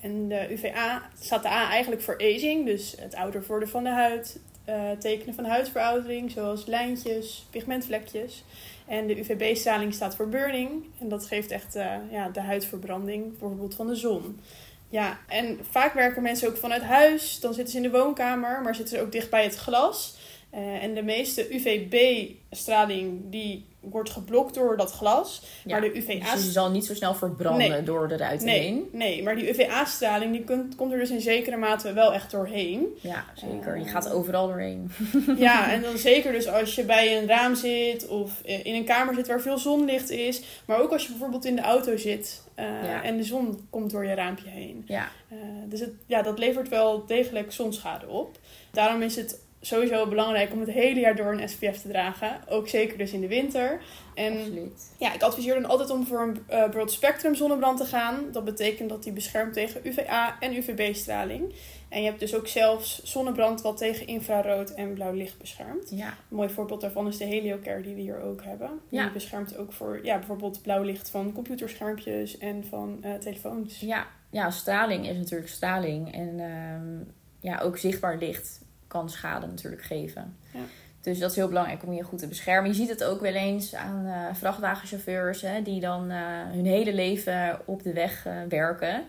En 0.00 0.28
de 0.28 0.46
UVA 0.52 1.02
staat 1.20 1.42
de 1.42 1.48
A 1.48 1.70
eigenlijk 1.70 2.02
voor 2.02 2.14
aging, 2.18 2.66
dus 2.66 2.94
het 3.00 3.14
ouder 3.14 3.44
worden 3.46 3.68
van 3.68 3.84
de 3.84 3.90
huid. 3.90 4.38
Eh, 4.64 4.90
tekenen 4.90 5.34
van 5.34 5.44
huidveroudering, 5.44 6.30
zoals 6.30 6.66
lijntjes, 6.66 7.46
pigmentvlekjes. 7.50 8.44
En 8.86 9.06
de 9.06 9.18
UVB-straling 9.18 9.94
staat 9.94 10.16
voor 10.16 10.28
burning. 10.28 10.84
En 11.00 11.08
dat 11.08 11.26
geeft 11.26 11.50
echt 11.50 11.74
eh, 11.74 11.96
ja, 12.10 12.28
de 12.28 12.40
huidverbranding, 12.40 13.28
bijvoorbeeld 13.28 13.74
van 13.74 13.86
de 13.86 13.94
zon. 13.94 14.40
Ja, 14.88 15.18
en 15.28 15.58
vaak 15.70 15.94
werken 15.94 16.22
mensen 16.22 16.48
ook 16.48 16.56
vanuit 16.56 16.82
huis. 16.82 17.40
Dan 17.40 17.54
zitten 17.54 17.72
ze 17.72 17.76
in 17.76 17.90
de 17.90 17.98
woonkamer, 17.98 18.62
maar 18.62 18.74
zitten 18.74 18.96
ze 18.96 19.02
ook 19.02 19.12
dicht 19.12 19.30
bij 19.30 19.44
het 19.44 19.56
glas. 19.56 20.16
Eh, 20.50 20.82
en 20.82 20.94
de 20.94 21.02
meeste 21.02 21.54
UVB-straling 21.54 23.20
die 23.30 23.66
wordt 23.90 24.10
geblokt 24.10 24.54
door 24.54 24.76
dat 24.76 24.92
glas. 24.92 25.42
Ja, 25.64 25.70
maar 25.72 25.80
de 25.80 25.92
Dus 25.92 26.04
UVA... 26.04 26.32
je 26.34 26.38
zal 26.50 26.70
niet 26.70 26.86
zo 26.86 26.94
snel 26.94 27.14
verbranden 27.14 27.68
Nee. 27.70 27.82
door 27.82 28.08
de 28.08 28.16
ruit 28.16 28.42
Nee, 28.44 28.58
heen. 28.60 28.88
nee, 28.92 29.22
maar 29.22 29.36
die 29.36 29.48
UVA-straling 29.50 30.32
die 30.32 30.44
kunt- 30.44 30.74
komt 30.76 30.92
er 30.92 30.98
dus 30.98 31.10
in 31.10 31.20
zekere 31.20 31.56
mate 31.56 31.92
wel 31.92 32.12
echt 32.12 32.30
doorheen. 32.30 32.86
Ja, 33.00 33.24
zeker. 33.34 33.78
Je 33.78 33.84
Eh. 33.84 33.90
gaat 33.90 34.10
overal 34.12 34.46
doorheen. 34.46 34.90
Ja, 35.36 35.72
en 35.72 35.82
dan 35.82 35.98
zeker 35.98 36.32
dus 36.32 36.48
als 36.48 36.74
je 36.74 36.84
bij 36.84 37.18
een 37.18 37.26
raam 37.26 37.54
zit 37.54 38.08
of 38.08 38.40
in 38.42 38.74
een 38.74 38.84
kamer 38.84 39.14
zit 39.14 39.26
waar 39.26 39.40
veel 39.40 39.58
zonlicht 39.58 40.10
is. 40.10 40.42
Maar 40.64 40.80
ook 40.80 40.92
als 40.92 41.02
je 41.02 41.08
bijvoorbeeld 41.10 41.44
in 41.44 41.56
de 41.56 41.62
auto 41.62 41.96
zit 41.96 42.42
eh, 42.54 42.64
Ja. 42.64 43.02
en 43.02 43.16
de 43.16 43.24
zon 43.24 43.66
komt 43.70 43.90
door 43.90 44.04
je 44.06 44.14
raampje 44.14 44.48
heen. 44.48 44.84
Ja, 44.86 45.08
Eh, 45.28 45.38
dus 45.68 45.80
het, 45.80 45.90
ja, 46.06 46.22
dat 46.22 46.38
levert 46.38 46.68
wel 46.68 47.06
degelijk 47.06 47.52
zonschade 47.52 48.08
op. 48.08 48.38
Daarom 48.70 49.02
is 49.02 49.16
het 49.16 49.38
sowieso 49.66 50.06
belangrijk 50.08 50.52
om 50.52 50.60
het 50.60 50.70
hele 50.70 51.00
jaar 51.00 51.16
door 51.16 51.32
een 51.32 51.48
SPF 51.48 51.80
te 51.82 51.88
dragen. 51.88 52.40
Ook 52.48 52.68
zeker 52.68 52.98
dus 52.98 53.12
in 53.12 53.20
de 53.20 53.28
winter. 53.28 53.80
En 54.14 54.32
Absoluut. 54.38 54.92
ja, 54.98 55.14
ik 55.14 55.22
adviseer 55.22 55.54
dan 55.54 55.64
altijd 55.64 55.90
om 55.90 56.06
voor 56.06 56.20
een 56.20 56.42
eh, 56.46 56.68
broad 56.70 56.92
spectrum 56.92 57.34
zonnebrand 57.34 57.78
te 57.78 57.84
gaan. 57.84 58.24
Dat 58.32 58.44
betekent 58.44 58.88
dat 58.88 59.02
die 59.02 59.12
beschermt 59.12 59.52
tegen 59.52 59.80
UVA 59.84 60.36
en 60.40 60.56
UVB-straling. 60.56 61.54
En 61.88 62.00
je 62.02 62.06
hebt 62.08 62.20
dus 62.20 62.34
ook 62.34 62.46
zelfs 62.48 63.02
zonnebrand 63.04 63.60
wat 63.62 63.76
tegen 63.76 64.06
infrarood 64.06 64.70
en 64.70 64.92
blauw 64.94 65.12
licht 65.12 65.38
beschermt. 65.38 65.90
Ja, 65.90 66.06
Een 66.08 66.36
mooi 66.36 66.48
voorbeeld 66.48 66.80
daarvan 66.80 67.06
is 67.06 67.16
de 67.16 67.24
Heliocare 67.24 67.82
die 67.82 67.94
we 67.94 68.00
hier 68.00 68.20
ook 68.20 68.42
hebben. 68.44 68.70
Die 68.88 68.98
Ja. 69.00 69.10
beschermt 69.12 69.56
ook 69.56 69.72
voor 69.72 70.00
ja, 70.04 70.18
bijvoorbeeld 70.18 70.62
blauw 70.62 70.82
licht 70.82 71.10
van 71.10 71.32
computerschermpjes 71.32 72.38
en 72.38 72.64
van 72.68 72.98
eh, 73.02 73.14
telefoons. 73.14 73.80
ja, 73.80 74.06
ja, 74.30 74.50
straling 74.50 75.08
is 75.08 75.16
natuurlijk 75.16 75.50
straling. 75.50 76.12
En 76.14 76.40
ehm, 76.40 77.10
ja, 77.40 77.58
ook 77.60 77.78
zichtbaar 77.78 78.16
licht 78.18 78.60
kan 78.94 79.10
schade 79.10 79.46
natuurlijk 79.46 79.82
geven. 79.82 80.36
Ja. 80.52 80.60
Dus 81.00 81.18
dat 81.18 81.30
is 81.30 81.36
heel 81.36 81.48
belangrijk 81.48 81.82
om 81.82 81.92
je 81.92 82.02
goed 82.02 82.18
te 82.18 82.26
beschermen. 82.26 82.70
Je 82.70 82.76
ziet 82.76 82.88
het 82.88 83.04
ook 83.04 83.20
wel 83.20 83.32
eens 83.32 83.74
aan 83.74 84.06
eh, 84.06 84.34
vrachtwagenchauffeurs 84.34 85.40
hè, 85.40 85.62
die 85.62 85.80
dan 85.80 86.10
eh, 86.10 86.18
hun 86.50 86.66
hele 86.66 86.94
leven 86.94 87.60
op 87.64 87.82
de 87.82 87.92
weg 87.92 88.26
eh, 88.26 88.32
werken. 88.48 89.04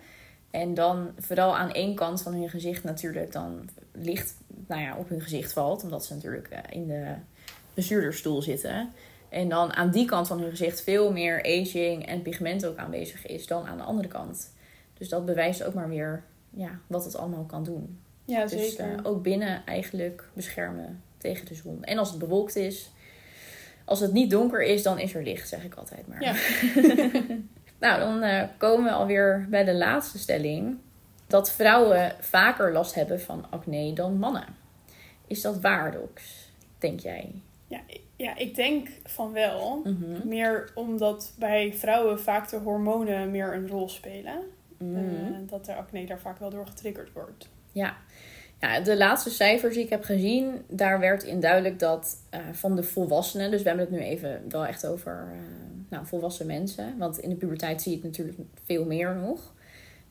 En 0.51 0.74
dan 0.74 1.12
vooral 1.18 1.58
aan 1.58 1.72
één 1.72 1.96
kant 1.96 2.22
van 2.22 2.34
hun 2.34 2.50
gezicht 2.50 2.84
natuurlijk 2.84 3.32
dan 3.32 3.70
licht 3.92 4.36
nou 4.68 4.82
ja, 4.82 4.96
op 4.96 5.10
hun 5.10 5.22
gezicht 5.22 5.54
valt. 5.54 5.84
Omdat 5.84 6.06
ze 6.06 6.13
natuurlijk 6.13 6.50
in 6.70 6.88
de 6.88 7.13
bestuurdersstoel 7.74 8.42
zitten. 8.42 8.89
En 9.30 9.50
dan 9.50 9.74
aan 9.74 9.92
die 9.92 10.06
kant 10.06 10.27
van 10.27 10.39
hun 10.39 10.50
gezicht 10.50 10.82
veel 10.82 11.12
meer 11.12 11.44
aging 11.44 12.06
en 12.06 12.22
pigment 12.22 12.65
ook 12.65 12.77
aanwezig 12.77 13.25
is 13.25 13.48
dan 13.48 13.65
aan 13.65 13.77
de 13.77 13.84
andere 13.84 14.08
kant. 14.08 14.54
Dus 14.98 15.10
dat 15.10 15.25
bewijst 15.25 15.63
ook 15.63 15.74
maar 15.74 15.89
weer 15.89 16.24
ja, 16.50 16.80
wat 16.88 17.06
het 17.06 17.15
allemaal 17.15 17.46
kan 17.46 17.63
doen. 17.63 18.00
Ja, 18.25 18.46
Dus 18.46 18.75
eh, 18.75 18.98
ook 19.03 19.24
binnen 19.24 19.62
eigenlijk 19.65 20.29
beschermen 20.34 21.01
tegen 21.17 21.46
de 21.46 21.55
zon. 21.55 21.84
En 21.84 21.98
als 21.98 22.10
het 22.10 22.20
bewolkt 22.20 22.55
is, 22.55 22.91
als 23.86 24.00
het 24.00 24.13
niet 24.13 24.29
donker 24.29 24.63
is, 24.63 24.84
dan 24.84 25.00
is 25.00 25.13
er 25.13 25.24
licht, 25.24 25.50
zeg 25.50 25.63
ik 25.63 25.75
altijd 25.75 26.08
maar. 26.08 26.22
Ja. 26.24 26.34
nou, 27.79 28.00
dan 28.00 28.22
eh, 28.22 28.44
komen 28.58 28.84
we 28.86 28.91
alweer 28.91 29.48
bij 29.50 29.63
de 29.63 29.74
laatste 29.75 30.17
stelling. 30.17 30.77
Dat 31.27 31.51
vrouwen 31.51 32.15
vaker 32.20 32.72
last 32.72 32.96
hebben 32.96 33.22
van 33.22 33.46
acne 33.50 33.94
dan 33.94 34.17
mannen. 34.17 34.46
Is 35.27 35.41
dat 35.41 35.60
waar, 35.62 35.91
Dox? 35.91 36.50
Denk 36.79 37.00
jij? 37.00 37.32
Ja, 37.67 37.79
ik- 37.88 38.01
ja, 38.15 38.38
ik 38.38 38.55
denk 38.55 38.89
van 39.03 39.32
wel. 39.32 39.82
Mhm. 39.84 40.27
Meer 40.27 40.72
omdat 40.75 41.34
bij 41.39 41.74
vrouwen 41.74 42.20
vaak 42.22 42.50
de 42.50 42.58
hormonen 42.58 43.32
meer 43.32 43.53
een 43.53 43.67
rol 43.67 43.89
spelen. 43.89 44.38
Eh, 44.79 44.86
dat 45.50 45.65
de 45.65 45.75
acne 45.75 46.05
daar 46.05 46.20
vaak 46.20 46.39
wel 46.39 46.50
door 46.50 46.67
getriggerd 46.67 47.12
wordt. 47.13 47.50
Ja. 47.75 47.98
ja, 48.60 48.79
de 48.79 48.98
laatste 48.98 49.29
cijfers 49.29 49.74
die 49.75 49.84
ik 49.84 49.89
heb 49.89 50.03
gezien, 50.03 50.62
daar 50.67 51.00
werd 51.00 51.24
in 51.24 51.39
duidelijk 51.39 51.79
dat 51.79 52.17
eh, 52.29 52.39
van 52.51 52.75
de 52.75 52.84
volwassenen, 52.84 53.51
dus 53.51 53.62
we 53.62 53.67
hebben 53.67 53.86
het 53.86 53.96
nu 53.96 54.01
even 54.01 54.41
wel 54.50 54.65
echt 54.65 54.86
over 54.86 55.27
eh, 55.32 55.38
nou, 55.89 56.05
volwassen 56.05 56.46
mensen, 56.46 56.98
want 56.98 57.17
in 57.17 57.29
de 57.29 57.36
puberteit 57.36 57.82
zie 57.82 57.91
je 57.91 57.98
het 57.98 58.05
natuurlijk 58.05 58.38
veel 58.63 58.86
meer 58.86 59.15
nog, 59.15 59.53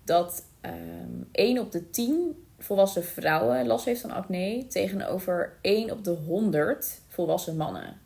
dat 0.05 0.45
ehm 0.61 1.23
1 1.33 1.59
op 1.59 1.73
de 1.73 1.91
10 1.91 2.45
volwassen 2.59 3.05
vrouwen 3.05 3.67
last 3.67 3.85
heeft 3.85 4.01
van 4.01 4.11
acne 4.11 4.67
tegenover 4.69 5.57
1 5.61 5.91
op 5.91 6.05
de 6.05 6.11
100 6.11 7.01
volwassen 7.09 7.57
mannen. 7.57 8.01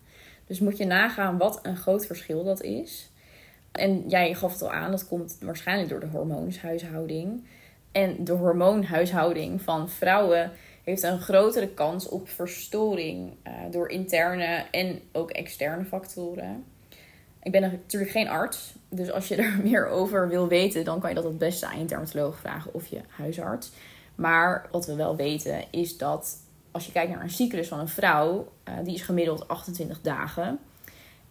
Dus 0.46 0.60
moet 0.60 0.76
je 0.76 0.84
nagaan 0.84 1.38
wat 1.38 1.58
een 1.62 1.76
groot 1.76 2.06
verschil 2.06 2.44
dat 2.44 2.62
is. 2.62 3.10
En 3.72 4.08
jij 4.08 4.34
gaf 4.34 4.52
het 4.52 4.62
al 4.62 4.72
aan, 4.72 4.90
dat 4.90 5.08
komt 5.08 5.38
waarschijnlijk 5.40 5.88
door 5.88 6.00
de 6.00 6.06
hormoonshuishouding. 6.06 7.46
En 7.92 8.24
de 8.24 8.32
hormoonhuishouding 8.32 9.62
van 9.62 9.88
vrouwen 9.88 10.50
heeft 10.84 11.02
een 11.02 11.20
grotere 11.20 11.68
kans 11.68 12.08
op 12.08 12.28
verstoring 12.28 13.32
eh, 13.42 13.52
door 13.70 13.88
interne 13.88 14.64
en 14.70 15.00
ook 15.12 15.30
externe 15.30 15.84
factoren. 15.84 16.64
Ik 17.42 17.52
ben 17.52 17.60
natuurlijk 17.60 18.12
geen 18.12 18.28
arts, 18.28 18.74
dus 18.88 19.10
als 19.10 19.28
je 19.28 19.36
er 19.36 19.58
meer 19.68 19.86
over 19.86 20.28
wil 20.28 20.48
weten, 20.48 20.84
dan 20.84 21.00
kan 21.00 21.08
je 21.08 21.14
dat 21.14 21.24
het 21.24 21.38
beste 21.38 21.66
aan 21.66 21.78
je 21.78 21.84
dermatoloog 21.84 22.38
vragen 22.38 22.74
of 22.74 22.86
je 22.86 23.00
huisarts. 23.08 23.70
Maar 24.14 24.68
wat 24.70 24.86
we 24.86 24.94
wel 24.94 25.16
weten 25.16 25.64
is 25.70 25.96
dat 25.96 26.36
als 26.70 26.86
je 26.86 26.92
kijkt 26.92 27.10
naar 27.12 27.22
een 27.22 27.30
cyclus 27.30 27.68
van 27.68 27.78
een 27.78 27.88
vrouw, 27.88 28.52
eh, 28.64 28.74
die 28.84 28.94
is 28.94 29.02
gemiddeld 29.02 29.48
28 29.48 30.00
dagen. 30.00 30.58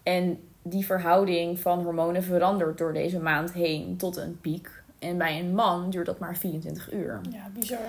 En 0.03 0.39
die 0.61 0.85
verhouding 0.85 1.59
van 1.59 1.83
hormonen 1.83 2.23
verandert 2.23 2.77
door 2.77 2.93
deze 2.93 3.19
maand 3.19 3.53
heen 3.53 3.97
tot 3.97 4.17
een 4.17 4.39
piek. 4.41 4.83
En 4.99 5.17
bij 5.17 5.39
een 5.39 5.55
man 5.55 5.89
duurt 5.89 6.05
dat 6.05 6.19
maar 6.19 6.37
24 6.37 6.93
uur. 6.93 7.21
Ja, 7.29 7.49
bizar. 7.53 7.79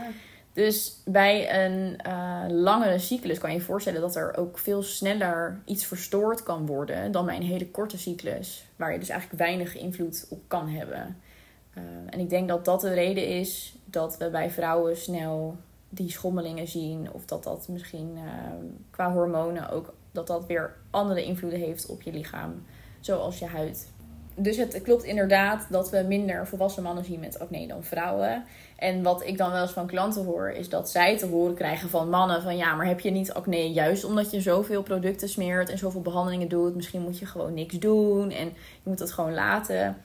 Dus 0.59 0.97
bij 1.05 1.65
een 1.65 2.01
eh, 2.01 2.45
langere 2.49 2.99
cyclus 2.99 3.39
kan 3.39 3.51
je 3.51 3.57
je 3.57 3.63
voorstellen 3.63 4.01
dat 4.01 4.17
er 4.17 4.37
ook 4.37 4.59
veel 4.59 4.83
sneller 4.83 5.61
iets 5.65 5.87
verstoord 5.87 6.43
kan 6.43 6.67
worden 6.67 7.13
dan 7.13 7.27
bij 7.27 7.37
een 7.37 7.43
hele 7.43 7.71
korte 7.71 7.99
cyclus, 7.99 8.65
waar 8.77 8.93
je 8.93 8.99
dus 8.99 9.09
eigenlijk 9.09 9.41
weinig 9.41 9.77
invloed 9.77 10.27
op 10.29 10.41
kan 10.47 10.69
hebben. 10.69 11.17
Eh, 11.75 11.83
en 12.11 12.19
ik 12.19 12.31
denk 12.31 12.49
dat 12.49 12.65
dat 12.65 12.81
de 12.81 12.95
reden 12.95 13.27
is 13.27 13.77
dat 13.85 14.17
we 14.17 14.31
bij 14.31 14.51
vrouwen 14.51 14.97
snel 14.97 15.57
die 15.89 16.11
schommelingen 16.11 16.69
zien, 16.69 17.13
of 17.13 17.25
dat 17.25 17.45
dat 17.45 17.69
misschien 17.69 18.13
eh, 18.17 18.23
qua 18.91 19.13
hormonen 19.13 19.71
ook 19.71 19.95
dat 20.13 20.27
dat 20.27 20.47
weer 20.47 20.77
andere 20.91 21.25
invloeden 21.25 21.61
heeft 21.61 21.87
op 21.87 22.03
je 22.03 22.13
lichaam, 22.13 22.63
zoals 23.01 23.39
je 23.39 23.47
huid. 23.47 23.89
Dus 24.41 24.57
het 24.57 24.83
klopt 24.83 25.05
inderdaad 25.05 25.67
dat 25.71 25.91
we 25.91 26.05
minder 26.09 26.47
volwassen 26.47 26.83
mannen 26.83 27.05
zien 27.05 27.21
met 27.21 27.39
acne 27.39 27.67
dan 27.67 27.85
vrouwen. 27.85 28.45
En 28.77 29.03
wat 29.03 29.27
ik 29.27 29.39
dan 29.39 29.51
wel 29.51 29.63
eens 29.63 29.71
van 29.71 29.87
klanten 29.87 30.25
hoor, 30.25 30.51
is 30.51 30.69
dat 30.69 30.91
zij 30.91 31.19
te 31.19 31.27
horen 31.27 31.55
krijgen 31.55 31.89
van 31.89 32.11
mannen: 32.11 32.43
van 32.43 32.57
ja, 32.57 32.75
maar 32.75 32.87
heb 32.87 33.01
je 33.01 33.11
niet 33.11 33.33
acne 33.33 33.73
juist 33.73 34.05
omdat 34.05 34.31
je 34.31 34.41
zoveel 34.41 34.83
producten 34.83 35.29
smeert 35.29 35.69
en 35.69 35.79
zoveel 35.79 36.01
behandelingen 36.01 36.49
doet? 36.49 36.75
Misschien 36.75 37.03
moet 37.03 37.19
je 37.19 37.27
gewoon 37.27 37.55
niks 37.55 37.79
doen 37.79 38.31
en 38.31 38.47
je 38.83 38.91
moet 38.91 38.99
het 38.99 39.13
gewoon 39.13 39.35
laten. 39.35 39.97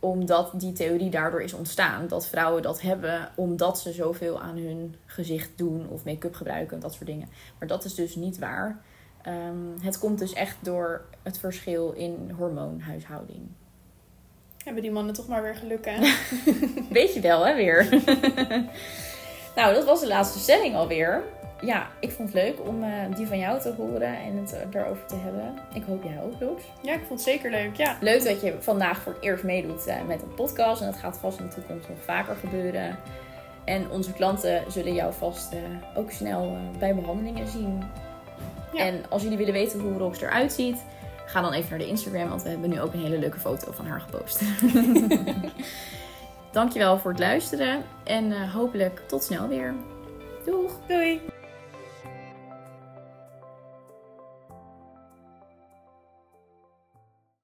Omdat 0.00 0.52
die 0.54 0.72
theorie 0.72 1.10
daardoor 1.10 1.42
is 1.42 1.52
ontstaan. 1.52 2.08
Dat 2.08 2.28
vrouwen 2.28 2.62
dat 2.62 2.80
hebben 2.80 3.28
omdat 3.34 3.78
ze 3.80 3.92
zoveel 3.92 4.40
aan 4.40 4.56
hun 4.56 4.94
gezicht 5.06 5.50
doen 5.56 5.88
of 5.88 6.04
make-up 6.04 6.34
gebruiken, 6.34 6.80
dat 6.80 6.92
soort 6.92 7.06
dingen. 7.06 7.28
Maar 7.58 7.68
dat 7.68 7.84
is 7.84 7.94
dus 7.94 8.14
niet 8.14 8.38
waar. 8.38 8.80
Ehm, 9.22 9.80
het 9.80 9.98
komt 9.98 10.18
dus 10.18 10.32
echt 10.32 10.56
door 10.60 11.04
het 11.22 11.38
verschil 11.38 11.92
in 11.92 12.30
hormoonhuishouding. 12.36 13.48
Hebben 14.68 14.86
die 14.86 14.96
mannen 14.96 15.14
toch 15.14 15.28
maar 15.28 15.42
weer 15.42 15.54
geluk, 15.54 15.84
hè? 15.84 15.98
Weet 16.98 17.14
je 17.14 17.20
wel, 17.20 17.46
hè, 17.46 17.54
weer. 17.54 17.88
nou, 19.56 19.74
dat 19.74 19.84
was 19.84 20.00
de 20.00 20.06
laatste 20.06 20.38
stelling 20.38 20.74
alweer. 20.74 21.22
Ja, 21.60 21.86
ik 22.00 22.10
vond 22.10 22.32
het 22.32 22.42
leuk 22.42 22.68
om 22.68 22.82
eh, 22.82 22.90
die 23.16 23.26
van 23.26 23.38
jou 23.38 23.60
te 23.60 23.72
horen 23.76 24.18
en 24.18 24.36
het 24.36 24.52
eh, 24.52 24.80
erover 24.80 25.06
te 25.06 25.14
hebben. 25.16 25.54
Ik 25.74 25.82
hoop 25.86 26.02
jij 26.02 26.22
ook, 26.22 26.40
Loes. 26.40 26.62
Ja, 26.82 26.92
ik 26.92 27.02
vond 27.06 27.20
het 27.20 27.28
zeker 27.28 27.50
leuk, 27.50 27.76
ja. 27.76 27.96
Leuk 28.00 28.24
dat 28.24 28.40
je 28.40 28.54
vandaag 28.58 28.98
voor 28.98 29.12
het 29.12 29.22
eerst 29.22 29.44
meedoet 29.44 29.86
eh, 29.86 29.96
met 30.06 30.22
een 30.22 30.34
podcast. 30.34 30.80
En 30.80 30.86
dat 30.86 31.00
gaat 31.00 31.18
vast 31.18 31.38
in 31.38 31.48
de 31.48 31.54
toekomst 31.54 31.88
nog 31.88 31.98
vaker 32.04 32.36
gebeuren. 32.36 32.96
En 33.64 33.90
onze 33.90 34.12
klanten 34.12 34.62
zullen 34.68 34.94
jou 34.94 35.12
vast 35.12 35.52
ook 35.96 36.10
snel 36.10 36.56
bij 36.78 36.94
behandelingen 36.94 37.48
zien. 37.48 37.82
Ja. 38.72 38.84
En 38.84 39.04
als 39.08 39.22
jullie 39.22 39.38
willen 39.38 39.52
weten 39.52 39.80
hoe 39.80 39.98
Rox 39.98 40.20
eruit 40.20 40.52
ziet, 40.52 40.84
ga 41.28 41.40
dan 41.40 41.52
even 41.52 41.70
naar 41.70 41.78
de 41.78 41.86
Instagram, 41.86 42.28
want 42.28 42.42
we 42.42 42.48
hebben 42.48 42.70
nu 42.70 42.80
ook 42.80 42.92
een 42.92 43.00
hele 43.00 43.18
leuke 43.18 43.38
foto 43.38 43.72
van 43.72 43.86
haar 43.86 44.00
gepost. 44.00 44.42
Dankjewel 46.52 46.98
voor 46.98 47.10
het 47.10 47.20
luisteren 47.20 47.84
en 48.04 48.32
eh, 48.32 48.54
hopelijk 48.54 49.02
tot 49.06 49.24
snel 49.24 49.48
weer. 49.48 49.74
Doeg! 50.44 50.72
Doei! 50.86 51.20